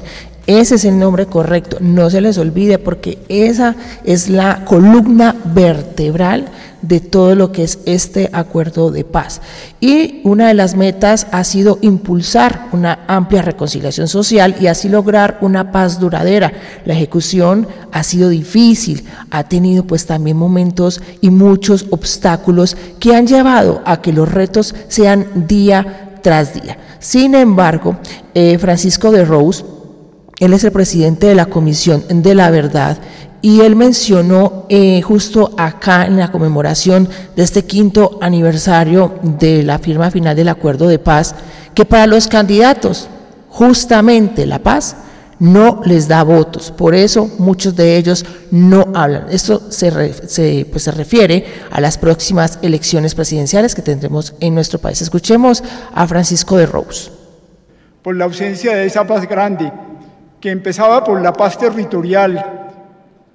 Ese 0.46 0.76
es 0.76 0.84
el 0.84 0.98
nombre 0.98 1.26
correcto, 1.26 1.76
no 1.80 2.10
se 2.10 2.20
les 2.20 2.38
olvide 2.38 2.78
porque 2.78 3.18
esa 3.28 3.76
es 4.04 4.28
la 4.28 4.64
columna 4.64 5.36
vertebral 5.44 6.46
de 6.82 7.00
todo 7.00 7.34
lo 7.34 7.52
que 7.52 7.62
es 7.62 7.78
este 7.86 8.28
acuerdo 8.32 8.90
de 8.90 9.04
paz. 9.04 9.40
Y 9.80 10.20
una 10.24 10.48
de 10.48 10.54
las 10.54 10.76
metas 10.76 11.26
ha 11.30 11.44
sido 11.44 11.78
impulsar 11.80 12.68
una 12.72 13.00
amplia 13.06 13.42
reconciliación 13.42 14.08
social 14.08 14.56
y 14.60 14.66
así 14.66 14.88
lograr 14.88 15.38
una 15.40 15.72
paz 15.72 15.98
duradera. 15.98 16.52
La 16.84 16.94
ejecución 16.94 17.66
ha 17.92 18.02
sido 18.02 18.28
difícil, 18.28 19.04
ha 19.30 19.44
tenido 19.44 19.84
pues 19.84 20.06
también 20.06 20.36
momentos 20.36 21.00
y 21.20 21.30
muchos 21.30 21.86
obstáculos 21.90 22.76
que 22.98 23.14
han 23.14 23.26
llevado 23.26 23.82
a 23.84 24.02
que 24.02 24.12
los 24.12 24.30
retos 24.30 24.74
sean 24.88 25.46
día 25.46 26.18
tras 26.22 26.54
día. 26.54 26.78
Sin 26.98 27.34
embargo, 27.34 27.96
eh, 28.34 28.58
Francisco 28.58 29.10
de 29.10 29.24
Rose, 29.24 29.64
él 30.38 30.52
es 30.52 30.64
el 30.64 30.72
presidente 30.72 31.26
de 31.26 31.34
la 31.34 31.46
Comisión 31.46 32.04
de 32.08 32.34
la 32.34 32.50
Verdad 32.50 32.98
y 33.42 33.60
él 33.60 33.74
mencionó 33.74 34.66
eh, 34.68 35.02
justo 35.02 35.52
acá 35.58 36.06
en 36.06 36.16
la 36.16 36.30
conmemoración 36.30 37.08
de 37.36 37.42
este 37.42 37.64
quinto 37.64 38.18
aniversario 38.22 39.18
de 39.22 39.64
la 39.64 39.80
firma 39.80 40.10
final 40.12 40.36
del 40.36 40.48
acuerdo 40.48 40.86
de 40.86 41.00
paz 41.00 41.34
que 41.74 41.84
para 41.84 42.06
los 42.06 42.28
candidatos 42.28 43.08
justamente 43.48 44.46
la 44.46 44.60
paz 44.60 44.96
no 45.40 45.80
les 45.84 46.06
da 46.06 46.22
votos, 46.22 46.70
por 46.70 46.94
eso 46.94 47.28
muchos 47.38 47.74
de 47.74 47.96
ellos 47.96 48.24
no 48.52 48.86
hablan. 48.94 49.26
Esto 49.28 49.72
se, 49.72 49.90
pues 50.70 50.84
se 50.84 50.92
refiere 50.92 51.44
a 51.72 51.80
las 51.80 51.98
próximas 51.98 52.60
elecciones 52.62 53.16
presidenciales 53.16 53.74
que 53.74 53.82
tendremos 53.82 54.36
en 54.38 54.54
nuestro 54.54 54.78
país. 54.78 55.02
Escuchemos 55.02 55.64
a 55.92 56.06
Francisco 56.06 56.56
de 56.56 56.66
Rose. 56.66 57.10
Por 58.02 58.14
la 58.14 58.26
ausencia 58.26 58.76
de 58.76 58.86
esa 58.86 59.04
paz 59.04 59.28
grande 59.28 59.72
que 60.40 60.50
empezaba 60.50 61.02
por 61.02 61.20
la 61.20 61.32
paz 61.32 61.58
territorial, 61.58 62.62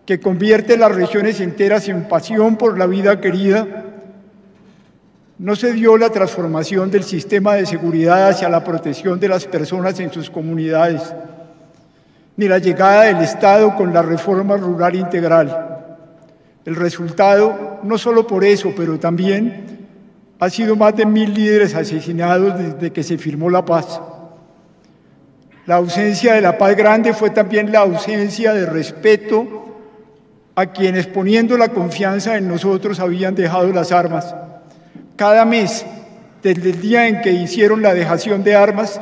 que 0.08 0.22
convierte 0.22 0.78
las 0.78 0.96
regiones 0.96 1.42
enteras 1.42 1.90
en 1.90 2.08
pasión 2.08 2.56
por 2.56 2.78
la 2.78 2.86
vida 2.86 3.20
querida, 3.20 3.84
no 5.38 5.54
se 5.58 5.74
dio 5.74 5.98
la 5.98 6.10
transformación 6.10 6.90
del 6.90 7.04
sistema 7.04 7.56
de 7.56 7.66
seguridad 7.66 8.30
hacia 8.30 8.48
la 8.48 8.64
protección 8.64 9.20
de 9.20 9.28
las 9.28 9.44
personas 9.46 10.00
en 10.00 10.12
sus 10.14 10.30
comunidades, 10.30 11.14
ni 12.38 12.48
la 12.48 12.58
llegada 12.58 13.04
del 13.04 13.18
Estado 13.18 13.76
con 13.76 13.94
la 13.94 14.02
reforma 14.02 14.56
rural 14.56 14.96
integral. 14.96 15.84
El 16.64 16.78
resultado, 16.78 17.82
no 17.84 17.98
solo 17.98 18.26
por 18.26 18.46
eso, 18.46 18.72
pero 18.78 18.98
también 18.98 19.88
ha 20.40 20.50
sido 20.50 20.78
más 20.78 20.96
de 20.96 21.06
mil 21.06 21.34
líderes 21.34 21.76
asesinados 21.76 22.58
desde 22.58 22.94
que 22.94 23.04
se 23.04 23.18
firmó 23.18 23.50
la 23.50 23.66
paz. 23.66 24.00
La 25.66 25.76
ausencia 25.76 26.34
de 26.34 26.42
la 26.42 26.58
paz 26.58 26.78
grande 26.78 27.14
fue 27.14 27.30
también 27.30 27.74
la 27.74 27.80
ausencia 27.80 28.54
de 28.54 28.66
respeto 28.66 29.66
a 30.58 30.66
quienes 30.66 31.06
poniendo 31.06 31.56
la 31.56 31.70
confianza 31.70 32.36
en 32.36 32.48
nosotros 32.48 33.00
habían 33.00 33.36
dejado 33.36 33.72
las 33.72 33.92
armas. 33.92 34.36
Cada 35.16 35.46
mes, 35.46 35.86
desde 36.42 36.72
el 36.72 36.82
día 36.82 37.08
en 37.08 37.22
que 37.22 37.32
hicieron 37.32 37.84
la 37.84 37.94
dejación 37.94 38.44
de 38.44 38.56
armas, 38.56 39.00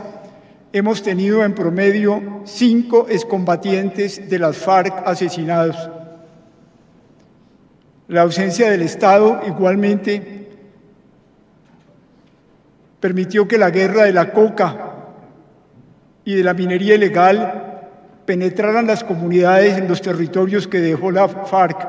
hemos 0.74 1.02
tenido 1.02 1.46
en 1.46 1.56
promedio 1.56 2.42
cinco 2.44 3.08
excombatientes 3.10 4.30
de 4.30 4.38
las 4.38 4.58
FARC 4.58 5.08
asesinados. 5.08 5.78
La 8.10 8.24
ausencia 8.24 8.70
del 8.70 8.82
Estado 8.82 9.40
igualmente 9.48 10.50
permitió 13.00 13.48
que 13.48 13.58
la 13.58 13.70
guerra 13.70 14.04
de 14.04 14.12
la 14.12 14.34
coca 14.34 14.92
y 16.26 16.36
de 16.36 16.44
la 16.44 16.54
minería 16.54 16.96
ilegal 16.96 17.65
penetraran 18.26 18.88
las 18.88 19.04
comunidades 19.04 19.78
en 19.78 19.88
los 19.88 20.02
territorios 20.02 20.68
que 20.68 20.80
dejó 20.80 21.12
la 21.12 21.28
FARC 21.28 21.88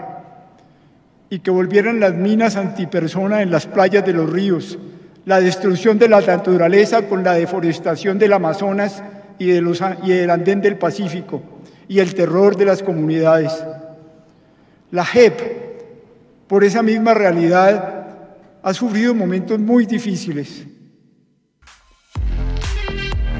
y 1.30 1.40
que 1.40 1.50
volvieran 1.50 1.98
las 1.98 2.14
minas 2.14 2.56
antipersona 2.56 3.42
en 3.42 3.50
las 3.50 3.66
playas 3.66 4.04
de 4.04 4.12
los 4.12 4.30
ríos, 4.30 4.78
la 5.24 5.40
destrucción 5.40 5.98
de 5.98 6.08
la 6.08 6.20
naturaleza 6.20 7.02
con 7.02 7.24
la 7.24 7.34
deforestación 7.34 8.18
del 8.18 8.32
Amazonas 8.32 9.02
y, 9.38 9.46
de 9.46 9.62
y 10.04 10.10
del 10.10 10.30
andén 10.30 10.60
del 10.60 10.76
Pacífico 10.76 11.42
y 11.88 11.98
el 11.98 12.14
terror 12.14 12.56
de 12.56 12.64
las 12.66 12.82
comunidades. 12.82 13.52
La 14.90 15.04
JEP, 15.04 15.40
por 16.46 16.62
esa 16.62 16.82
misma 16.82 17.14
realidad, 17.14 18.06
ha 18.62 18.74
sufrido 18.74 19.14
momentos 19.14 19.58
muy 19.58 19.86
difíciles 19.86 20.66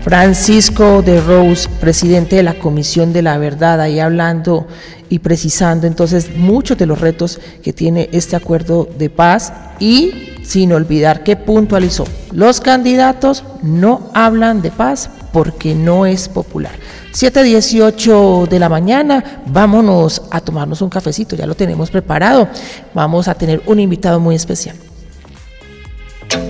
Francisco 0.07 1.03
de 1.03 1.21
Rose, 1.21 1.69
presidente 1.81 2.37
de 2.37 2.45
la 2.45 2.55
Comisión 2.55 3.13
de 3.13 3.23
la 3.23 3.39
Verdad, 3.39 3.81
ahí 3.81 3.99
hablando 3.99 4.69
y 5.09 5.19
precisando 5.19 5.89
entonces 5.89 6.31
muchos 6.37 6.79
de 6.79 6.87
los 6.87 7.01
retos 7.01 7.41
que 7.61 7.73
tiene 7.73 8.09
este 8.13 8.37
acuerdo 8.37 8.89
de 8.97 9.11
paz 9.11 9.53
y 9.81 10.13
sin 10.45 10.73
olvidar 10.73 11.25
que 11.25 11.35
puntualizó, 11.35 12.05
los 12.31 12.61
candidatos 12.61 13.43
no 13.65 14.13
hablan 14.15 14.63
de 14.63 14.71
paz 14.71 15.11
porque 15.33 15.75
no 15.75 16.07
es 16.07 16.29
popular. 16.29 16.71
7.18 17.13 18.47
de 18.47 18.61
la 18.61 18.69
mañana, 18.69 19.43
vámonos 19.47 20.23
a 20.31 20.41
tomarnos 20.41 20.83
un 20.83 20.89
cafecito, 20.89 21.35
ya 21.35 21.47
lo 21.47 21.57
tenemos 21.57 21.91
preparado, 21.91 22.49
vamos 22.95 23.27
a 23.27 23.35
tener 23.35 23.61
un 23.67 23.81
invitado 23.81 24.21
muy 24.21 24.37
especial. 24.37 24.77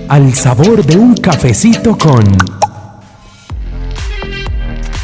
Al 0.09 0.35
sabor 0.35 0.85
de 0.85 0.95
un 0.95 1.15
cafecito 1.15 1.97
con... 1.97 2.23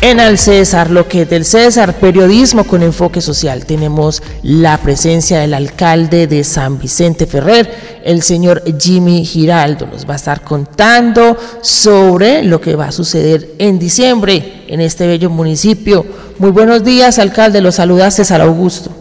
En 0.06 0.20
Al 0.20 0.38
César, 0.38 0.92
lo 0.92 1.08
que 1.08 1.22
es 1.22 1.30
del 1.30 1.46
César, 1.46 1.94
periodismo 1.94 2.66
con 2.66 2.84
enfoque 2.84 3.22
social. 3.22 3.66
Tenemos 3.66 4.22
la 4.44 4.78
presencia 4.78 5.40
del 5.40 5.54
alcalde 5.54 6.28
de 6.28 6.44
San 6.44 6.78
Vicente 6.78 7.26
Ferrer, 7.26 7.70
el 8.04 8.22
señor 8.22 8.64
Jimmy 8.78 9.24
Giraldo. 9.24 9.88
Nos 9.88 10.06
va 10.06 10.12
a 10.12 10.16
estar 10.18 10.42
contando 10.42 11.38
sobre 11.62 12.44
lo 12.44 12.60
que 12.60 12.76
va 12.76 12.88
a 12.88 12.92
suceder 12.92 13.52
en 13.60 13.80
diciembre 13.80 14.66
en 14.68 14.82
este 14.82 15.08
bello 15.08 15.30
municipio. 15.30 16.06
Muy 16.38 16.52
buenos 16.52 16.84
días, 16.84 17.18
alcalde. 17.18 17.62
Los 17.62 17.76
saluda 17.76 18.12
César 18.12 18.42
Augusto. 18.42 18.92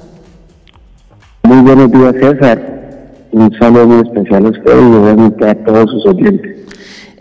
Muy 1.42 1.62
buenos 1.62 1.90
días, 1.90 2.14
César. 2.20 3.26
Un 3.32 3.52
saludo 3.58 3.88
muy 3.88 4.06
especial 4.06 4.46
a 4.46 4.50
usted 4.50 5.40
y 5.40 5.44
a 5.46 5.64
todos 5.64 5.90
sus 5.90 6.06
oyentes. 6.06 6.61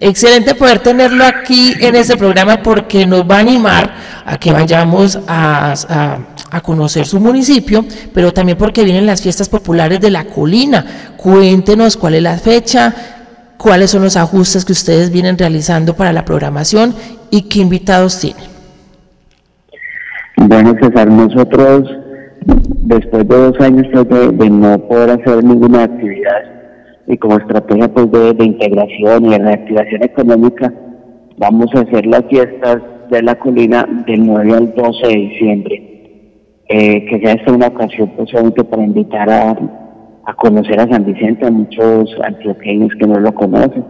Excelente 0.04 0.56
poder 0.56 0.80
tenerlo 0.80 1.24
aquí 1.24 1.76
en 1.80 1.96
este 1.96 2.18
programa 2.18 2.64
porque 2.64 3.06
nos 3.06 3.22
va 3.22 3.36
a 3.36 3.40
animar 3.42 3.94
a 4.26 4.36
que 4.40 4.52
vayamos 4.52 5.20
a, 5.28 5.76
a, 6.50 6.62
conocer 6.62 7.06
su 7.06 7.20
municipio, 7.20 7.86
pero 8.12 8.34
también 8.34 8.58
porque 8.58 8.84
vienen 8.84 9.06
las 9.06 9.22
fiestas 9.22 9.48
populares 9.48 10.02
de 10.02 10.10
la 10.10 10.26
colina. 10.26 10.84
Cuéntenos 11.18 11.98
cuál 11.98 12.16
es 12.16 12.24
la 12.24 12.36
fecha, 12.40 12.92
cuáles 13.58 13.92
son 13.92 14.02
los 14.02 14.18
ajustes 14.18 14.66
que 14.66 14.72
ustedes 14.72 15.12
vienen 15.12 15.38
realizando 15.38 15.96
para 15.96 16.12
la 16.12 16.26
programación 16.26 16.96
y 17.30 17.44
qué 17.44 17.60
invitados 17.60 18.20
tienen. 18.20 18.46
Bueno, 20.36 20.74
César, 20.82 21.10
nosotros 21.10 21.88
después 22.46 23.28
de 23.28 23.38
dos 23.38 23.60
años 23.60 23.86
de, 23.94 24.32
de 24.32 24.50
no 24.50 24.80
poder 24.88 25.12
hacer 25.12 25.44
ninguna 25.44 25.84
actividad, 25.84 26.61
y 27.12 27.18
como 27.18 27.38
estrategia 27.38 27.90
pues 27.90 28.10
de, 28.10 28.46
integración 28.46 29.26
y 29.26 29.30
de 29.32 29.38
reactivación 29.40 30.04
económica 30.04 30.74
vamos 31.38 31.68
a 31.76 31.82
hacer 31.82 32.06
las 32.06 32.24
fiestas 32.30 32.78
de 33.10 33.22
la 33.22 33.36
colina 33.36 33.86
del 34.08 34.26
9 34.26 34.54
al 34.54 34.74
12 34.74 35.08
de 35.08 35.16
diciembre. 35.16 35.88
Eh, 36.70 37.06
que 37.06 37.20
sea 37.20 37.34
esta 37.34 37.52
una 37.52 37.68
ocasión 37.68 38.10
pues 38.16 38.32
para 38.32 38.84
invitar 38.84 39.30
a, 39.30 39.52
a, 40.26 40.34
conocer 40.36 40.80
a 40.80 40.88
San 40.88 41.04
Vicente 41.04 41.46
a 41.46 41.52
muchos 41.52 42.16
antioqueños 42.24 42.92
que 42.98 43.06
no 43.06 43.20
lo 43.20 43.34
conocen. 43.34 43.84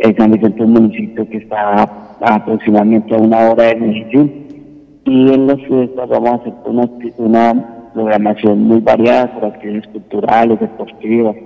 El 0.00 0.14
San 0.18 0.32
Vicente 0.32 0.58
es 0.58 0.66
un 0.66 0.72
municipio 0.74 1.26
que 1.30 1.38
está 1.38 1.82
a 1.82 2.04
aproximadamente 2.20 3.14
a 3.14 3.18
una 3.18 3.50
hora 3.50 3.64
de 3.64 3.76
Medellín. 3.76 4.44
Y 5.06 5.32
en 5.32 5.46
las 5.46 5.58
fiestas 5.62 6.08
vamos 6.10 6.30
a 6.30 6.34
hacer 6.34 6.52
una, 6.66 6.88
una 7.16 7.90
programación 7.94 8.64
muy 8.64 8.80
variada 8.80 9.32
por 9.32 9.46
actividades 9.46 9.88
culturales, 9.88 10.60
deportivas, 10.60 11.36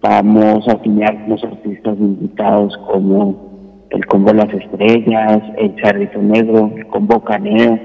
Vamos 0.00 0.68
a 0.68 0.80
tener 0.80 1.08
algunos 1.08 1.42
artistas 1.42 1.98
invitados 1.98 2.76
como 2.86 3.86
el 3.90 4.06
Combo 4.06 4.32
Las 4.32 4.52
Estrellas, 4.52 5.42
el 5.56 5.74
Charrito 5.76 6.22
Negro, 6.22 6.70
el 6.76 6.86
Combo 6.86 7.22
Caneo, 7.24 7.78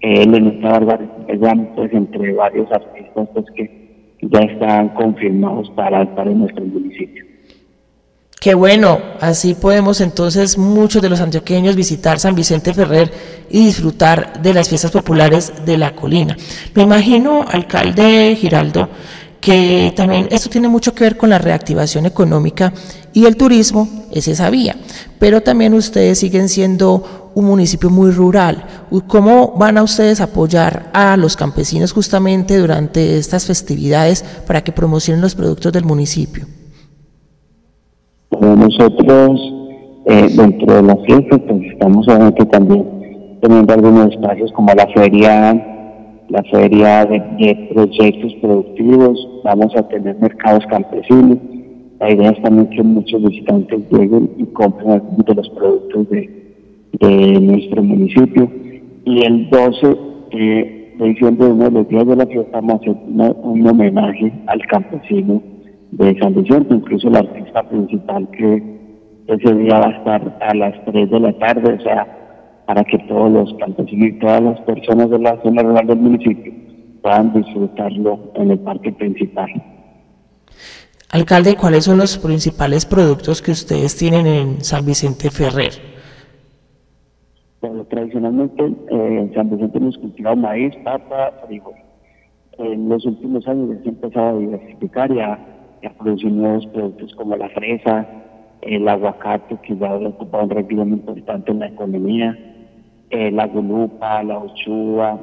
el 0.00 0.30
Lenita 0.30 0.80
pues 1.74 1.92
entre 1.92 2.34
varios 2.34 2.70
artistas 2.70 3.28
pues, 3.32 3.46
que 3.54 4.18
ya 4.20 4.40
están 4.40 4.90
confirmados 4.90 5.70
para, 5.70 6.14
para 6.14 6.30
nuestro 6.30 6.64
municipio. 6.64 7.24
Qué 8.42 8.54
bueno, 8.54 8.98
así 9.20 9.54
podemos 9.54 10.00
entonces 10.00 10.58
muchos 10.58 11.00
de 11.00 11.08
los 11.08 11.20
antioqueños 11.20 11.76
visitar 11.76 12.18
San 12.18 12.34
Vicente 12.34 12.74
Ferrer 12.74 13.08
y 13.48 13.66
disfrutar 13.66 14.42
de 14.42 14.52
las 14.52 14.68
fiestas 14.68 14.90
populares 14.90 15.64
de 15.64 15.78
la 15.78 15.94
colina. 15.94 16.36
Me 16.74 16.82
imagino, 16.82 17.44
alcalde 17.48 18.34
Giraldo, 18.34 18.88
que 19.42 19.92
también 19.96 20.28
esto 20.30 20.48
tiene 20.48 20.68
mucho 20.68 20.94
que 20.94 21.02
ver 21.02 21.16
con 21.16 21.28
la 21.28 21.38
reactivación 21.38 22.06
económica 22.06 22.72
y 23.12 23.26
el 23.26 23.36
turismo 23.36 23.88
es 24.12 24.28
esa 24.28 24.48
vía, 24.50 24.76
pero 25.18 25.42
también 25.42 25.74
ustedes 25.74 26.20
siguen 26.20 26.48
siendo 26.48 27.30
un 27.34 27.46
municipio 27.46 27.90
muy 27.90 28.12
rural. 28.12 28.64
¿Cómo 29.08 29.54
van 29.58 29.78
a 29.78 29.82
ustedes 29.82 30.20
apoyar 30.20 30.90
a 30.92 31.16
los 31.16 31.36
campesinos 31.36 31.92
justamente 31.92 32.56
durante 32.56 33.18
estas 33.18 33.44
festividades 33.44 34.22
para 34.46 34.62
que 34.62 34.70
promocionen 34.70 35.20
los 35.20 35.34
productos 35.34 35.72
del 35.72 35.84
municipio? 35.84 36.46
nosotros, 38.40 39.40
eh, 40.06 40.28
dentro 40.36 40.74
de 40.76 40.82
la 40.82 40.96
fiesta, 41.04 41.36
pues 41.38 41.62
estamos 41.72 42.06
obviamente 42.08 42.46
también 42.46 42.84
teniendo 43.40 43.74
algunos 43.74 44.12
espacios 44.12 44.52
como 44.52 44.72
la 44.72 44.86
feria 44.94 45.71
la 46.32 46.42
feria 46.44 47.04
de, 47.04 47.68
proyectos 47.74 48.32
productivos, 48.40 49.28
vamos 49.44 49.76
a 49.76 49.86
tener 49.88 50.16
mercados 50.18 50.64
campesinos. 50.66 51.36
La 52.00 52.10
idea 52.10 52.30
es 52.30 52.42
también 52.42 52.70
que 52.70 52.82
muchos 52.82 53.22
visitantes 53.22 53.80
lleguen 53.90 54.30
y 54.38 54.46
compren 54.46 54.92
algunos 54.92 55.26
de 55.26 55.34
los 55.34 55.48
productos 55.50 56.08
de, 56.08 57.38
nuestro 57.38 57.82
municipio. 57.82 58.50
Y 59.04 59.24
el 59.24 59.50
12 59.50 59.96
eh, 60.30 60.94
de 60.98 61.04
diciembre, 61.06 61.48
uno 61.48 61.64
de 61.64 61.70
los 61.70 61.88
días 61.88 62.06
de 62.06 62.16
la 62.16 62.26
fiesta, 62.26 62.60
vamos 62.60 62.72
a 62.72 62.76
hacer 62.76 62.96
un 63.42 63.66
homenaje 63.66 64.32
al 64.46 64.60
campesino 64.68 65.42
de 65.90 66.18
San 66.18 66.34
Vicente, 66.34 66.74
incluso 66.74 67.08
el 67.08 67.16
artista 67.16 67.62
principal 67.68 68.26
que 68.30 68.62
ese 69.26 69.54
día 69.54 69.80
va 69.80 69.88
a 69.88 69.98
estar 69.98 70.38
a 70.40 70.54
las 70.54 70.82
3 70.86 71.10
de 71.10 71.20
la 71.20 71.32
tarde, 71.34 71.74
o 71.74 71.82
sea, 71.82 72.21
para 72.66 72.84
que 72.84 72.98
todos 73.00 73.30
los 73.30 73.54
campesinos 73.58 74.08
y 74.08 74.18
todas 74.18 74.42
las 74.42 74.60
personas 74.60 75.10
de 75.10 75.18
la 75.18 75.40
zona 75.42 75.62
rural 75.62 75.86
del 75.86 75.98
municipio 75.98 76.52
puedan 77.02 77.32
disfrutarlo 77.32 78.32
en 78.34 78.50
el 78.52 78.58
parque 78.60 78.92
principal. 78.92 79.50
Alcalde, 81.10 81.56
¿cuáles 81.56 81.84
son 81.84 81.98
los 81.98 82.16
principales 82.16 82.86
productos 82.86 83.42
que 83.42 83.50
ustedes 83.50 83.96
tienen 83.96 84.26
en 84.26 84.60
San 84.64 84.86
Vicente 84.86 85.30
Ferrer? 85.30 85.72
Bueno, 87.60 87.84
tradicionalmente 87.84 88.64
eh, 88.64 89.18
en 89.20 89.34
San 89.34 89.50
Vicente 89.50 89.78
hemos 89.78 89.98
cultivado 89.98 90.36
maíz, 90.36 90.74
papa, 90.84 91.32
frijol. 91.46 91.74
En 92.58 92.88
los 92.88 93.04
últimos 93.04 93.46
años 93.46 93.78
se 93.82 93.88
ha 93.88 93.92
empezado 93.92 94.36
a 94.36 94.40
diversificar 94.40 95.10
y 95.10 95.20
a 95.20 95.38
producir 95.98 96.30
nuevos 96.30 96.66
productos 96.66 97.14
como 97.14 97.36
la 97.36 97.48
fresa, 97.50 98.06
el 98.62 98.88
aguacate, 98.88 99.56
que 99.62 99.76
ya 99.76 99.94
ocupa 99.94 100.42
un 100.42 100.48
muy 100.48 100.92
importante 100.92 101.50
en 101.50 101.58
la 101.58 101.66
economía, 101.66 102.38
eh, 103.12 103.30
la 103.30 103.46
gulupa, 103.46 104.22
la 104.22 104.38
ochuva, 104.38 105.20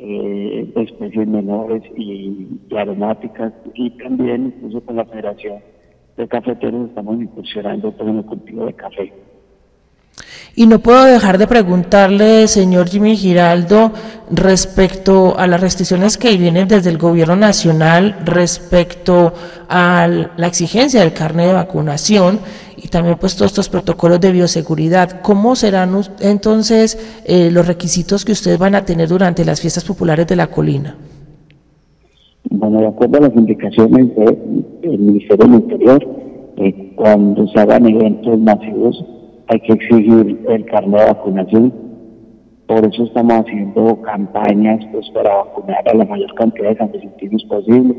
eh, 0.00 0.72
especies 0.74 1.28
menores 1.28 1.82
y, 1.96 2.60
aromáticas, 2.76 3.52
y 3.74 3.90
también 3.90 4.54
incluso 4.56 4.84
con 4.84 4.96
la 4.96 5.04
Federación 5.04 5.60
de 6.16 6.26
Cafeteros 6.26 6.88
estamos 6.88 7.20
incursionando 7.20 7.92
todo 7.92 8.08
en 8.08 8.18
el 8.18 8.24
cultivo 8.24 8.66
de 8.66 8.72
café. 8.74 9.12
Y 10.58 10.66
no 10.66 10.80
puedo 10.80 11.04
dejar 11.04 11.38
de 11.38 11.46
preguntarle, 11.46 12.48
señor 12.48 12.88
Jimmy 12.88 13.14
Giraldo, 13.14 13.92
respecto 14.28 15.38
a 15.38 15.46
las 15.46 15.60
restricciones 15.60 16.18
que 16.18 16.36
vienen 16.36 16.66
desde 16.66 16.90
el 16.90 16.98
gobierno 16.98 17.36
nacional 17.36 18.16
respecto 18.24 19.32
a 19.68 20.08
la 20.36 20.46
exigencia 20.48 20.98
del 20.98 21.12
carnet 21.12 21.46
de 21.46 21.52
vacunación 21.52 22.40
y 22.76 22.88
también 22.88 23.18
pues 23.20 23.36
todos 23.36 23.52
estos 23.52 23.68
protocolos 23.68 24.20
de 24.20 24.32
bioseguridad. 24.32 25.20
¿Cómo 25.22 25.54
serán 25.54 25.92
entonces 26.18 27.20
eh, 27.24 27.52
los 27.52 27.64
requisitos 27.68 28.24
que 28.24 28.32
ustedes 28.32 28.58
van 28.58 28.74
a 28.74 28.84
tener 28.84 29.08
durante 29.08 29.44
las 29.44 29.60
fiestas 29.60 29.84
populares 29.84 30.26
de 30.26 30.34
la 30.34 30.48
colina? 30.48 30.96
Bueno, 32.50 32.80
de 32.80 32.88
acuerdo 32.88 33.18
a 33.18 33.20
las 33.28 33.36
indicaciones 33.36 34.08
del 34.82 34.98
Ministerio 34.98 35.46
del 35.46 35.54
Interior, 35.54 36.08
eh, 36.56 36.94
cuando 36.96 37.46
se 37.46 37.60
hagan 37.60 37.86
eventos 37.86 38.40
masivos, 38.40 39.04
hay 39.48 39.60
que 39.60 39.72
exigir 39.72 40.44
el 40.48 40.64
carnet 40.66 41.00
de 41.00 41.06
vacunación. 41.06 41.72
Por 42.66 42.84
eso 42.84 43.04
estamos 43.04 43.32
haciendo 43.32 44.00
campañas 44.02 44.84
pues, 44.92 45.08
para 45.10 45.36
vacunar 45.36 45.88
a 45.88 45.94
la 45.94 46.04
mayor 46.04 46.34
cantidad 46.34 46.68
de 46.68 46.76
sanvicentinos 46.76 47.44
posible. 47.44 47.96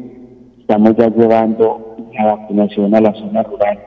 Estamos 0.60 0.96
ya 0.96 1.10
llevando 1.10 1.96
la 2.14 2.36
vacunación 2.36 2.94
a 2.94 3.02
la 3.02 3.14
zona 3.14 3.42
rural 3.44 3.80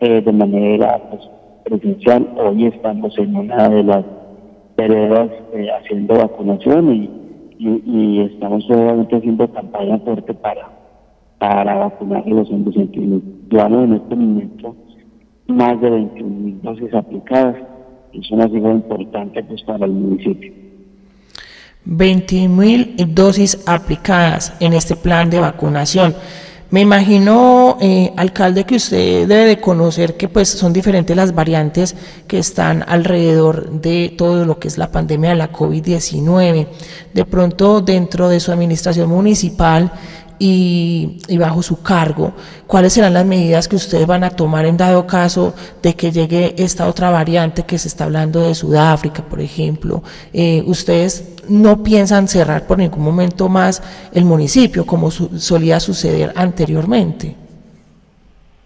eh, 0.00 0.22
de 0.22 0.32
manera 0.32 1.02
pues, 1.10 1.28
presencial. 1.64 2.28
Hoy 2.36 2.66
estamos 2.66 3.18
en 3.18 3.34
una 3.34 3.68
de 3.68 3.82
las 3.82 4.04
veredas 4.76 5.30
eh, 5.54 5.68
haciendo 5.70 6.14
vacunación 6.14 6.94
y, 6.94 7.10
y, 7.58 8.20
estamos 8.32 8.64
obviamente 8.70 9.16
haciendo 9.16 9.52
campaña 9.52 9.98
fuerte 9.98 10.34
para, 10.34 10.68
para 11.38 11.74
vacunar 11.74 12.22
a 12.24 12.30
los. 12.30 12.48
Llevamos 12.48 13.84
en 13.84 13.92
este 13.94 14.16
momento 14.16 14.76
más 15.52 15.80
de 15.80 15.90
21.000 15.90 16.60
dosis 16.62 16.94
aplicadas. 16.94 17.56
Es 18.12 18.30
una 18.30 18.48
cifra 18.48 18.72
importante 18.72 19.42
pues, 19.44 19.62
para 19.62 19.86
el 19.86 19.92
municipio. 19.92 20.52
20.000 21.86 23.06
dosis 23.08 23.62
aplicadas 23.66 24.54
en 24.60 24.72
este 24.72 24.96
plan 24.96 25.30
de 25.30 25.40
vacunación. 25.40 26.14
Me 26.72 26.80
imagino, 26.80 27.76
eh, 27.82 28.14
alcalde, 28.16 28.64
que 28.64 28.76
usted 28.76 29.28
debe 29.28 29.44
de 29.44 29.60
conocer 29.60 30.16
que 30.16 30.28
pues 30.28 30.48
son 30.48 30.72
diferentes 30.72 31.14
las 31.14 31.34
variantes 31.34 31.94
que 32.26 32.38
están 32.38 32.82
alrededor 32.88 33.72
de 33.72 34.14
todo 34.16 34.46
lo 34.46 34.58
que 34.58 34.68
es 34.68 34.78
la 34.78 34.90
pandemia 34.90 35.30
de 35.30 35.36
la 35.36 35.52
COVID-19. 35.52 36.68
De 37.12 37.24
pronto, 37.26 37.82
dentro 37.82 38.30
de 38.30 38.40
su 38.40 38.52
administración 38.52 39.10
municipal, 39.10 39.92
y, 40.44 41.38
bajo 41.38 41.62
su 41.62 41.82
cargo, 41.82 42.32
cuáles 42.66 42.94
serán 42.94 43.14
las 43.14 43.24
medidas 43.24 43.68
que 43.68 43.76
ustedes 43.76 44.08
van 44.08 44.24
a 44.24 44.30
tomar 44.30 44.66
en 44.66 44.76
dado 44.76 45.06
caso 45.06 45.54
de 45.80 45.94
que 45.94 46.10
llegue 46.10 46.54
esta 46.58 46.88
otra 46.88 47.10
variante 47.10 47.62
que 47.62 47.78
se 47.78 47.86
está 47.86 48.04
hablando 48.04 48.40
de 48.40 48.52
Sudáfrica, 48.56 49.22
por 49.22 49.40
ejemplo. 49.40 50.02
Eh, 50.32 50.64
ustedes 50.66 51.36
no 51.48 51.84
piensan 51.84 52.26
cerrar 52.26 52.66
por 52.66 52.78
ningún 52.78 53.04
momento 53.04 53.48
más 53.48 53.84
el 54.12 54.24
municipio, 54.24 54.84
como 54.84 55.12
solía 55.12 55.78
suceder 55.78 56.32
anteriormente. 56.34 57.36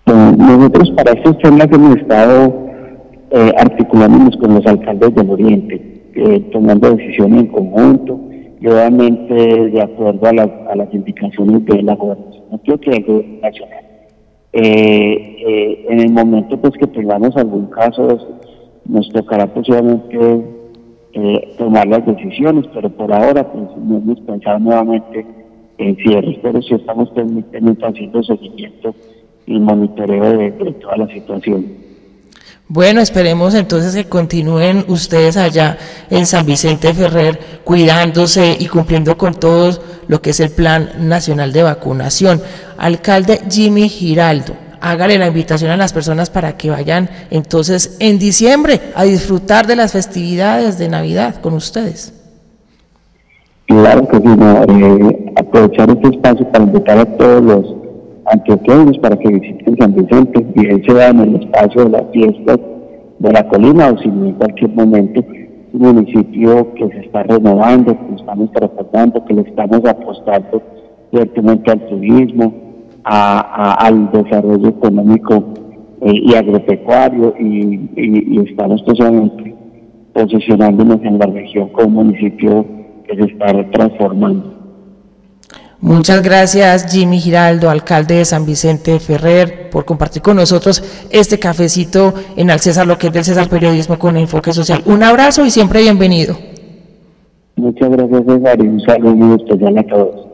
Nosotros 0.06 0.92
para 0.92 1.12
estos 1.12 1.36
temas 1.38 1.68
hemos 1.70 1.96
estado 1.98 2.68
eh, 3.32 3.52
articulándonos 3.58 4.34
con 4.38 4.54
los 4.54 4.66
alcaldes 4.66 5.14
del 5.14 5.28
Oriente, 5.28 6.04
eh, 6.14 6.48
tomando 6.52 6.94
decisiones 6.96 7.40
en 7.40 7.46
conjunto 7.48 8.26
y 8.60 8.66
de 9.70 9.82
acuerdo 9.82 10.26
a, 10.26 10.74
las 10.76 10.94
indicaciones 10.94 11.64
de 11.64 11.82
la 11.82 11.94
gobernación 11.94 12.80
nacional. 13.42 13.84
Eh, 14.52 15.36
eh, 15.46 15.86
en 15.90 16.00
el 16.00 16.10
momento 16.10 16.58
pues 16.58 16.74
que 16.78 16.86
tengamos 16.86 17.36
algún 17.36 17.66
caso, 17.66 18.18
nos 18.86 19.08
tocará 19.10 19.52
posiblemente 19.52 20.18
eh, 21.12 21.54
tomar 21.58 21.86
las 21.86 22.06
decisiones, 22.06 22.66
pero 22.72 22.88
por 22.88 23.12
ahora 23.12 23.52
pues 23.52 23.64
no 23.76 23.98
hemos 23.98 24.20
pensado 24.20 24.58
nuevamente 24.58 25.26
en 25.78 25.96
cierres, 25.96 26.38
pero 26.42 26.62
sí 26.62 26.74
estamos 26.74 27.10
haciendo 27.10 28.22
seguimiento 28.22 28.94
y 29.46 29.58
monitoreo 29.58 30.38
de 30.38 30.72
toda 30.80 30.96
la 30.96 31.08
situación. 31.08 31.66
Bueno, 32.68 33.00
esperemos 33.00 33.55
entonces 33.55 33.94
que 33.94 34.09
continúen 34.09 34.85
ustedes 34.88 35.37
allá 35.37 35.79
en 36.11 36.26
San 36.26 36.44
Vicente 36.44 36.92
Ferrer 36.92 37.61
cuidándose 37.62 38.57
y 38.59 38.66
cumpliendo 38.66 39.16
con 39.16 39.35
todo 39.35 39.79
lo 40.09 40.20
que 40.20 40.31
es 40.31 40.40
el 40.40 40.50
Plan 40.50 40.90
Nacional 40.98 41.52
de 41.52 41.62
Vacunación. 41.62 42.42
Alcalde 42.76 43.42
Jimmy 43.48 43.88
Giraldo, 43.88 44.55
hágale 44.81 45.16
la 45.16 45.29
invitación 45.29 45.70
a 45.70 45.76
las 45.76 45.92
personas 45.92 46.29
para 46.29 46.57
que 46.57 46.70
vayan 46.70 47.09
entonces 47.31 47.96
en 48.00 48.18
diciembre 48.18 48.81
a 48.96 49.05
disfrutar 49.05 49.68
de 49.68 49.76
las 49.76 49.92
festividades 49.92 50.76
de 50.76 50.88
Navidad 50.88 51.40
con 51.40 51.55
ustedes. 51.55 52.14
Claro 53.66 54.09
que 54.09 54.16
sí, 54.16 55.33
aprovechar 55.37 55.90
este 55.90 56.09
espacio 56.09 56.50
para 56.50 56.64
invitar 56.64 56.98
a 56.98 57.16
todos 57.16 57.42
los 57.42 57.75
antioqueños 58.30 58.98
para 58.98 59.16
que 59.16 59.28
visiten 59.28 59.76
San 59.78 59.94
Vicente, 59.94 60.46
bien 60.54 60.82
sea 60.84 61.10
en 61.10 61.20
el 61.20 61.34
espacio 61.36 61.84
de 61.84 61.90
las 61.90 62.04
fiestas 62.12 62.58
de 63.18 63.32
la 63.32 63.48
colina 63.48 63.88
o 63.88 63.98
si 63.98 64.08
en 64.08 64.32
cualquier 64.32 64.70
momento, 64.70 65.24
un 65.72 65.80
municipio 65.80 66.72
que 66.74 66.88
se 66.88 67.00
está 67.00 67.22
renovando, 67.22 67.96
que 67.96 68.14
estamos 68.16 68.50
tratando, 68.52 69.24
que 69.24 69.34
le 69.34 69.42
estamos 69.42 69.84
apostando 69.84 70.62
fuertemente 71.10 71.70
al 71.70 71.86
turismo, 71.88 72.52
al 73.04 74.10
desarrollo 74.10 74.68
económico 74.68 75.44
eh, 76.00 76.12
y 76.12 76.34
agropecuario 76.34 77.34
y, 77.38 77.88
y, 77.96 78.38
estamos 78.50 78.82
precisamente 78.82 79.54
posicionándonos 80.12 81.00
en 81.02 81.18
la 81.18 81.26
región 81.26 81.68
como 81.68 82.04
municipio 82.04 82.64
que 83.06 83.16
se 83.16 83.32
está 83.32 83.70
transformando. 83.70 84.65
Muchas 85.80 86.22
gracias 86.22 86.90
Jimmy 86.90 87.20
Giraldo, 87.20 87.68
alcalde 87.68 88.16
de 88.16 88.24
San 88.24 88.46
Vicente 88.46 88.98
Ferrer, 88.98 89.68
por 89.70 89.84
compartir 89.84 90.22
con 90.22 90.36
nosotros 90.36 90.82
este 91.10 91.38
cafecito 91.38 92.14
en 92.36 92.50
Al 92.50 92.60
César, 92.60 92.86
lo 92.86 92.96
que 92.96 93.08
es 93.08 93.12
del 93.12 93.24
César 93.24 93.48
Periodismo 93.48 93.98
con 93.98 94.16
enfoque 94.16 94.52
social. 94.52 94.82
Un 94.86 95.02
abrazo 95.02 95.44
y 95.44 95.50
siempre 95.50 95.82
bienvenido. 95.82 96.36
Muchas 97.56 97.90
gracias 97.90 98.22
César 98.26 98.64
y 98.64 98.68
un 98.68 98.80
saludo 98.80 99.36
especial 99.36 99.78
a 99.78 99.82
todos. 99.84 100.25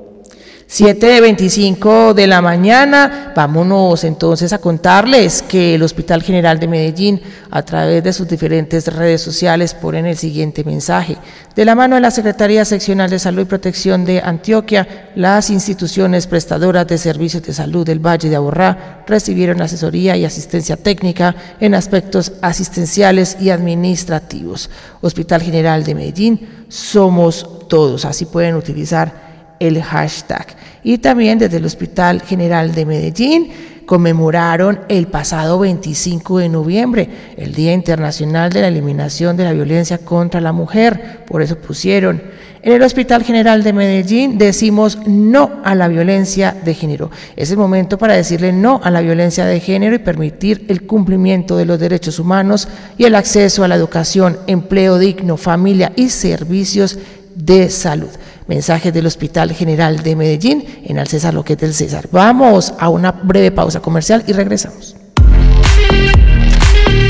7 0.67 1.07
de 1.07 1.21
25 1.21 2.15
de 2.15 2.27
la 2.27 2.41
mañana. 2.41 3.33
Vámonos 3.37 4.05
entonces 4.05 4.53
a 4.53 4.59
contarles 4.59 5.43
que 5.43 5.75
el 5.75 5.83
Hospital 5.83 6.23
General 6.23 6.59
de 6.59 6.69
Medellín, 6.69 7.21
a 7.51 7.63
través 7.63 8.03
de 8.03 8.13
sus 8.13 8.27
diferentes 8.27 8.87
redes 8.87 9.21
sociales, 9.21 9.75
ponen 9.75 10.07
el 10.07 10.17
siguiente 10.17 10.65
mensaje. 10.65 11.19
De 11.55 11.67
la 11.67 11.75
mano 11.75 11.97
de 11.97 12.01
la 12.01 12.11
Secretaría 12.11 12.65
Seccional 12.65 13.11
de 13.11 13.19
Salud 13.19 13.43
y 13.43 13.47
Protección 13.47 14.07
de 14.07 14.23
Antioquia, 14.23 15.11
las 15.15 15.51
instituciones 15.51 16.27
prestadoras 16.27 16.87
de 16.87 16.97
servicios 16.97 17.43
de 17.43 17.53
salud 17.53 17.85
del 17.85 17.99
Valle 17.99 18.31
de 18.31 18.37
Aburrá 18.37 19.05
recibieron 19.07 19.61
asesoría 19.61 20.17
y 20.17 20.25
asistencia 20.25 20.77
técnica 20.77 21.35
en 21.61 21.75
aspectos 21.75 22.33
asistenciales 22.41 23.37
y 23.41 23.51
administrativos. 23.51 24.71
Hospital 25.03 25.43
General 25.43 25.85
de 25.85 25.95
Medellín, 25.95 26.49
somos 26.69 27.69
todos. 27.69 28.07
Así 28.07 28.25
pueden 28.25 28.55
utilizar 28.55 29.32
el 29.67 29.83
hashtag. 29.83 30.47
Y 30.83 30.99
también 30.99 31.39
desde 31.39 31.59
el 31.59 31.65
Hospital 31.65 32.23
General 32.23 32.75
de 32.75 32.85
Medellín 32.85 33.53
conmemoraron 33.87 34.81
el 34.89 35.07
pasado 35.07 35.59
25 35.61 36.39
de 36.39 36.49
noviembre, 36.49 37.09
el 37.37 37.55
Día 37.55 37.73
Internacional 37.73 38.51
de 38.51 38.63
la 38.63 38.69
Eliminación 38.69 39.37
de 39.37 39.45
la 39.45 39.53
Violencia 39.53 39.99
contra 39.99 40.41
la 40.41 40.53
Mujer. 40.53 41.21
Por 41.27 41.43
eso 41.43 41.57
pusieron, 41.59 42.21
en 42.65 42.73
el 42.73 42.83
Hospital 42.83 43.25
General 43.25 43.63
de 43.63 43.73
Medellín 43.73 44.39
decimos 44.39 44.99
no 45.07 45.61
a 45.65 45.75
la 45.75 45.89
violencia 45.89 46.57
de 46.65 46.75
género. 46.75 47.11
Es 47.37 47.51
el 47.51 47.57
momento 47.57 47.99
para 47.99 48.15
decirle 48.15 48.53
no 48.53 48.81
a 48.85 48.91
la 48.91 49.01
violencia 49.01 49.45
de 49.45 49.59
género 49.59 49.97
y 49.97 49.99
permitir 49.99 50.65
el 50.69 50.87
cumplimiento 50.87 51.57
de 51.57 51.65
los 51.65 51.81
derechos 51.81 52.21
humanos 52.21 52.69
y 52.99 53.05
el 53.05 53.17
acceso 53.17 53.65
a 53.65 53.69
la 53.69 53.75
educación, 53.75 54.39
empleo 54.47 54.99
digno, 54.99 55.37
familia 55.37 55.93
y 55.97 56.09
servicios 56.11 56.99
de 57.35 57.69
salud. 57.69 58.11
Mensajes 58.47 58.93
del 58.93 59.07
Hospital 59.07 59.53
General 59.53 60.03
de 60.03 60.17
Medellín 60.17 60.65
en 60.85 60.99
Al 60.99 61.09
César 61.09 61.35
lo 61.35 61.45
que 61.45 61.55
es 61.55 61.59
del 61.59 61.75
César. 61.75 62.09
Vamos 62.11 62.75
a 62.79 62.89
una 62.89 63.13
breve 63.13 63.51
pausa 63.51 63.81
comercial 63.81 64.25
y 64.27 64.33
regresamos. 64.33 64.97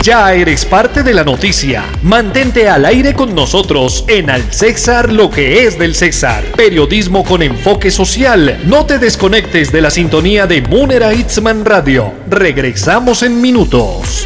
Ya 0.03 0.35
eres 0.35 0.65
parte 0.65 1.05
de 1.05 1.15
la 1.15 1.23
noticia. 1.23 1.85
Mantente 2.03 2.69
al 2.69 2.85
aire 2.85 3.15
con 3.15 3.37
nosotros 3.37 4.05
en 4.09 4.31
Al 4.31 4.53
César 4.53 5.13
lo 5.13 5.31
que 5.31 5.65
es 5.65 5.79
del 5.79 5.95
César. 5.95 6.43
Periodismo 6.57 7.23
con 7.23 7.41
enfoque 7.41 7.93
social. 7.93 8.59
No 8.67 8.85
te 8.85 8.99
desconectes 8.99 9.71
de 9.71 9.81
la 9.81 9.93
sintonía 9.93 10.49
de 10.49 10.61
Munera 10.61 11.15
Itzman 11.15 11.65
Radio. 11.65 12.13
Regresamos 12.29 13.23
en 13.23 13.41
minutos. 13.41 14.25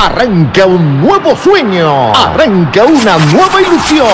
Arranca 0.00 0.64
un 0.64 1.00
nuevo 1.00 1.36
sueño. 1.36 2.12
Arranca 2.14 2.84
una 2.84 3.18
nueva 3.32 3.60
ilusión. 3.60 4.06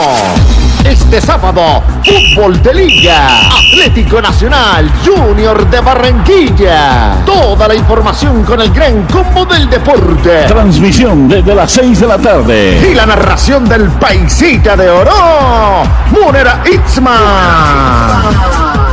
Este 0.83 1.21
sábado, 1.21 1.83
fútbol 2.03 2.63
de 2.63 2.73
liga, 2.73 3.41
Atlético 3.51 4.23
Nacional 4.23 4.91
Junior 5.05 5.69
de 5.69 5.81
Barranquilla. 5.81 7.17
Toda 7.27 7.69
la 7.69 7.75
información 7.75 8.45
con 8.45 8.63
el 8.63 8.73
gran 8.73 9.03
combo 9.09 9.45
del 9.45 9.69
deporte. 9.69 10.45
Transmisión 10.47 11.29
desde 11.29 11.55
las 11.55 11.71
6 11.73 12.01
de 12.01 12.07
la 12.07 12.17
tarde. 12.19 12.89
Y 12.91 12.95
la 12.95 13.05
narración 13.05 13.69
del 13.69 13.91
paisita 13.91 14.79
de 14.79 14.89
oro, 14.89 15.83
Munera 16.11 16.63
Itzman. 16.65 18.23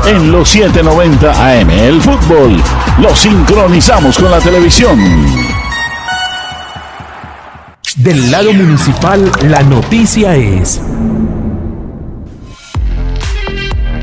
En 0.07 0.29
los 0.29 0.49
790 0.49 1.31
AM, 1.31 1.69
el 1.69 2.01
fútbol 2.01 2.61
lo 2.99 3.15
sincronizamos 3.15 4.17
con 4.17 4.29
la 4.29 4.39
televisión. 4.39 5.60
Del 7.97 8.31
lado 8.31 8.53
municipal, 8.53 9.29
la 9.49 9.63
noticia 9.63 10.37
es... 10.37 10.79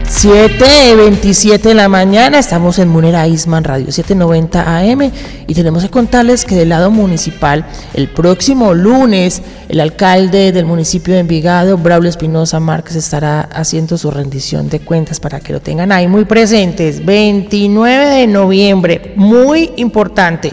7.27 0.04 1.60
de 1.60 1.74
la 1.74 1.88
mañana, 1.88 2.38
estamos 2.38 2.78
en 2.80 2.88
Munera 2.88 3.26
Isman 3.26 3.64
Radio 3.64 3.90
790 3.90 4.78
AM 4.78 5.10
y 5.46 5.54
tenemos 5.54 5.84
que 5.84 5.90
contarles 5.90 6.44
que 6.44 6.54
del 6.54 6.70
lado 6.70 6.90
municipal, 6.90 7.64
el 7.94 8.08
próximo 8.08 8.74
lunes, 8.74 9.42
el 9.68 9.80
alcalde 9.80 10.52
del 10.52 10.66
municipio 10.66 11.14
de 11.14 11.20
Envigado, 11.20 11.78
Braulio 11.78 12.10
Espinosa 12.10 12.60
Márquez, 12.60 12.96
estará 12.96 13.40
haciendo 13.40 13.96
su 13.96 14.10
rendición 14.10 14.68
de 14.68 14.80
cuentas 14.80 15.18
para 15.18 15.40
que 15.40 15.52
lo 15.52 15.60
tengan 15.60 15.92
ahí 15.92 16.08
muy 16.08 16.24
presentes. 16.26 17.04
29 17.06 18.06
de 18.06 18.26
noviembre, 18.26 19.14
muy 19.16 19.72
importante 19.76 20.52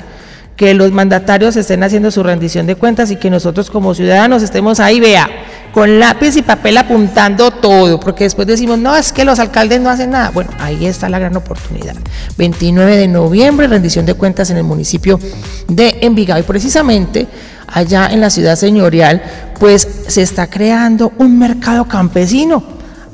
que 0.55 0.73
los 0.73 0.91
mandatarios 0.91 1.55
estén 1.55 1.83
haciendo 1.83 2.11
su 2.11 2.23
rendición 2.23 2.65
de 2.65 2.75
cuentas 2.75 3.11
y 3.11 3.17
que 3.17 3.29
nosotros 3.29 3.69
como 3.69 3.93
ciudadanos 3.93 4.41
estemos 4.41 4.79
ahí, 4.79 4.99
vea, 4.99 5.29
con 5.73 5.99
lápiz 5.99 6.37
y 6.37 6.41
papel 6.41 6.77
apuntando 6.77 7.51
todo, 7.51 7.99
porque 7.99 8.23
después 8.23 8.47
decimos, 8.47 8.79
no, 8.79 8.95
es 8.95 9.11
que 9.11 9.25
los 9.25 9.39
alcaldes 9.39 9.81
no 9.81 9.89
hacen 9.89 10.11
nada. 10.11 10.31
Bueno, 10.31 10.51
ahí 10.59 10.85
está 10.85 11.09
la 11.09 11.19
gran 11.19 11.35
oportunidad. 11.35 11.95
29 12.37 12.95
de 12.95 13.07
noviembre, 13.09 13.67
rendición 13.67 14.05
de 14.05 14.13
cuentas 14.13 14.49
en 14.49 14.57
el 14.57 14.63
municipio 14.63 15.19
de 15.67 15.97
Envigado. 16.01 16.39
Y 16.39 16.43
precisamente 16.43 17.27
allá 17.67 18.07
en 18.09 18.21
la 18.21 18.29
ciudad 18.29 18.55
señorial, 18.55 19.21
pues 19.59 19.85
se 20.07 20.21
está 20.21 20.47
creando 20.47 21.11
un 21.17 21.37
mercado 21.37 21.85
campesino 21.85 22.63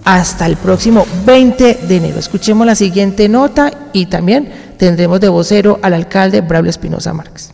hasta 0.06 0.46
el 0.46 0.56
próximo 0.56 1.06
20 1.26 1.80
de 1.88 1.96
enero. 1.96 2.20
Escuchemos 2.20 2.68
la 2.68 2.76
siguiente 2.76 3.28
nota 3.28 3.72
y 3.94 4.08
también 4.08 4.71
tendremos 4.82 5.20
de 5.20 5.30
vocero 5.30 5.78
al 5.84 5.94
alcalde 5.94 6.42
Braulio 6.42 6.72
Espinosa 6.72 7.14
Márquez 7.14 7.52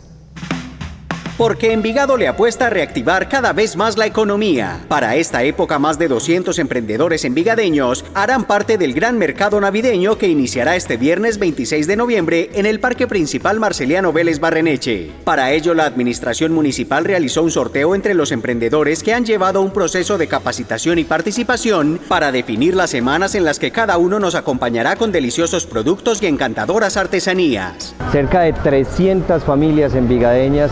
porque 1.38 1.71
Envigado 1.71 2.17
le 2.17 2.28
apuesta 2.28 2.67
a 2.67 2.69
reactivar 2.71 3.30
cada 3.30 3.54
vez 3.54 3.76
más 3.76 3.97
la 3.97 4.08
economía. 4.08 4.80
Para 4.88 5.15
esta 5.15 5.43
época, 5.43 5.78
más 5.78 6.00
de 6.00 6.08
200 6.08 6.58
emprendedores 6.58 7.23
envigadeños 7.26 8.04
harán 8.15 8.45
parte 8.45 8.78
del 8.78 8.93
gran 8.93 9.17
mercado 9.19 9.62
navideño 9.62 10.17
que 10.17 10.28
iniciará 10.28 10.76
este 10.76 10.97
viernes 10.97 11.38
26 11.38 11.86
de 11.86 11.95
noviembre 11.95 12.50
en 12.54 12.65
el 12.65 12.80
Parque 12.80 13.06
Principal 13.06 13.60
Marceliano 13.60 14.12
Vélez 14.12 14.39
Barreneche. 14.39 15.12
Para 15.23 15.52
ello, 15.52 15.76
la 15.76 15.86
Administración 15.86 16.54
Municipal 16.54 17.06
realizó 17.06 17.43
un 17.43 17.52
sorteo 17.52 17.93
entre 17.93 18.15
los 18.15 18.32
emprendedores 18.32 19.04
que 19.04 19.13
han 19.13 19.26
llevado 19.26 19.62
un 19.62 19.71
proceso 19.71 20.17
de 20.17 20.28
capacitación 20.28 20.97
y 20.97 21.04
participación 21.04 22.00
para 22.08 22.32
definir 22.32 22.76
las 22.76 22.89
semanas 22.89 23.36
en 23.36 23.45
las 23.45 23.60
que 23.60 23.71
cada 23.71 23.97
uno 24.00 24.19
nos 24.19 24.34
acompañará 24.34 24.95
con 24.95 25.12
deliciosos 25.12 25.67
productos 25.67 26.23
y 26.23 26.26
encantadoras 26.26 26.97
artesanías. 26.97 27.93
Cerca 28.12 28.41
de 28.41 28.54
300 28.54 29.43
familias 29.43 29.93
envigadeñas 29.93 30.71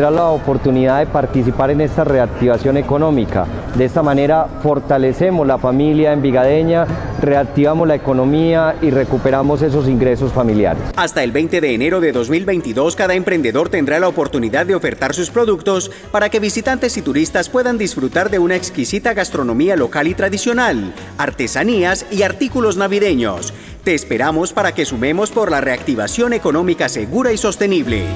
tendrá 0.00 0.16
la 0.16 0.30
oportunidad 0.30 1.00
de 1.00 1.06
participar 1.06 1.70
en 1.70 1.82
esta 1.82 2.04
reactivación 2.04 2.78
económica. 2.78 3.44
De 3.76 3.84
esta 3.84 4.02
manera 4.02 4.46
fortalecemos 4.62 5.46
la 5.46 5.58
familia 5.58 6.14
envigadeña, 6.14 6.86
reactivamos 7.20 7.86
la 7.86 7.96
economía 7.96 8.76
y 8.80 8.88
recuperamos 8.88 9.60
esos 9.60 9.88
ingresos 9.88 10.32
familiares. 10.32 10.82
Hasta 10.96 11.22
el 11.22 11.32
20 11.32 11.60
de 11.60 11.74
enero 11.74 12.00
de 12.00 12.12
2022 12.12 12.96
cada 12.96 13.12
emprendedor 13.12 13.68
tendrá 13.68 14.00
la 14.00 14.08
oportunidad 14.08 14.64
de 14.64 14.74
ofertar 14.74 15.14
sus 15.14 15.28
productos 15.28 15.90
para 16.10 16.30
que 16.30 16.40
visitantes 16.40 16.96
y 16.96 17.02
turistas 17.02 17.50
puedan 17.50 17.76
disfrutar 17.76 18.30
de 18.30 18.38
una 18.38 18.56
exquisita 18.56 19.12
gastronomía 19.12 19.76
local 19.76 20.08
y 20.08 20.14
tradicional, 20.14 20.94
artesanías 21.18 22.06
y 22.10 22.22
artículos 22.22 22.78
navideños. 22.78 23.52
Te 23.84 23.94
esperamos 23.94 24.54
para 24.54 24.72
que 24.72 24.86
sumemos 24.86 25.30
por 25.30 25.50
la 25.50 25.60
reactivación 25.60 26.32
económica 26.32 26.88
segura 26.88 27.32
y 27.32 27.36
sostenible. 27.36 28.06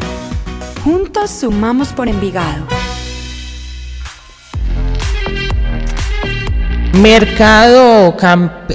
Juntos 0.84 1.30
sumamos 1.30 1.94
por 1.94 2.10
Envigado. 2.10 2.66
Mercado, 7.00 8.14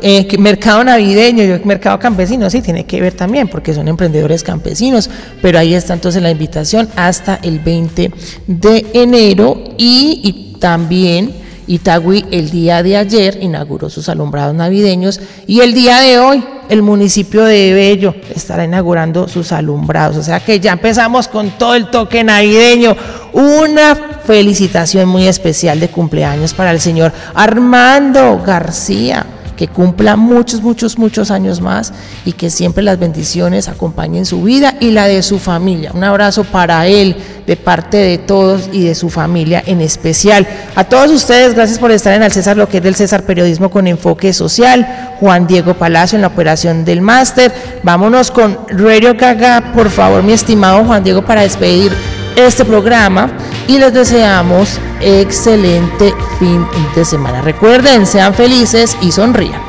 eh, 0.02 0.28
mercado 0.40 0.84
navideño, 0.84 1.44
mercado 1.66 2.00
campesino, 2.00 2.50
sí, 2.50 2.64
tiene 2.64 2.88
que 2.88 3.00
ver 3.00 3.14
también, 3.14 3.48
porque 3.48 3.76
son 3.76 3.88
emprendedores 3.88 4.44
campesinos, 4.44 5.08
pero 5.40 5.60
ahí 5.60 5.76
está 5.76 5.94
entonces 5.94 6.22
la 6.24 6.32
invitación 6.32 6.90
hasta 6.96 7.36
el 7.44 7.60
20 7.60 8.12
de 8.48 8.88
enero 8.94 9.76
y 9.78 10.58
también 10.60 11.32
Itagüí 11.70 12.26
el 12.32 12.50
día 12.50 12.82
de 12.82 12.98
ayer 12.98 13.38
inauguró 13.42 13.92
sus 13.92 14.10
alumbrados 14.10 14.56
navideños 14.56 15.22
y 15.46 15.60
el 15.62 15.76
día 15.76 16.00
de 16.00 16.18
hoy 16.18 16.44
el 16.68 16.82
municipio 16.82 17.44
de 17.46 17.74
Bello 17.74 18.16
estará 18.36 18.64
inaugurando 18.64 19.28
sus 19.28 19.52
alumbrados. 19.52 20.18
O 20.18 20.24
sea 20.24 20.40
que 20.40 20.60
ya 20.60 20.74
empezamos 20.74 21.28
con 21.28 21.52
todo 21.52 21.76
el 21.76 21.92
toque 21.92 22.24
navideño. 22.24 22.98
Una 23.34 23.96
felicitación 24.26 25.08
muy 25.08 25.28
especial 25.28 25.80
de 25.80 25.90
cumpleaños 25.90 26.56
para 26.56 26.72
el 26.72 26.80
señor 26.80 27.14
Armando 27.36 28.42
García 28.44 29.26
que 29.60 29.68
cumpla 29.68 30.16
muchos, 30.16 30.62
muchos, 30.62 30.98
muchos 30.98 31.32
años 31.32 31.60
más 31.60 31.92
y 32.24 32.32
que 32.32 32.50
siempre 32.50 32.82
las 32.82 32.98
bendiciones 32.98 33.68
acompañen 33.68 34.26
su 34.26 34.42
vida 34.42 34.76
y 34.80 34.92
la 34.92 35.06
de 35.06 35.22
su 35.22 35.38
familia. 35.38 35.92
Un 35.94 36.06
abrazo 36.06 36.46
para 36.46 36.88
él 36.88 37.18
de 37.46 37.58
parte 37.58 37.98
de 37.98 38.20
todos 38.20 38.70
y 38.72 38.86
de 38.86 38.96
su 38.96 39.10
familia 39.10 39.62
en 39.66 39.82
especial. 39.82 40.48
A 40.76 40.86
todos 40.86 41.12
ustedes, 41.12 41.56
gracias 41.56 41.78
por 41.78 41.92
estar 41.92 42.14
en 42.14 42.24
el 42.24 42.32
César, 42.32 42.56
lo 42.56 42.70
que 42.70 42.78
es 42.78 42.84
del 42.84 42.96
César 42.96 43.24
Periodismo 43.24 43.70
con 43.70 43.86
Enfoque 43.86 44.32
Social. 44.32 45.18
Juan 45.20 45.46
Diego 45.46 45.74
Palacio 45.74 46.16
en 46.16 46.22
la 46.22 46.30
operación 46.30 46.86
del 46.86 47.02
máster. 47.02 47.52
Vámonos 47.84 48.32
con 48.32 48.60
Radio 48.70 49.16
Gaga, 49.16 49.74
por 49.76 49.90
favor, 49.90 50.24
mi 50.24 50.32
estimado 50.32 50.86
Juan 50.86 51.04
Diego, 51.04 51.26
para 51.26 51.42
despedir 51.42 51.92
este 52.38 52.64
programa 52.64 53.30
y 53.70 53.78
les 53.78 53.94
deseamos 53.94 54.80
excelente 55.00 56.12
fin 56.40 56.66
de 56.96 57.06
semana. 57.06 57.44
Recuerden, 57.44 58.08
sean 58.08 58.34
felices 58.34 58.98
y 59.00 59.12
sonrían. 59.12 59.69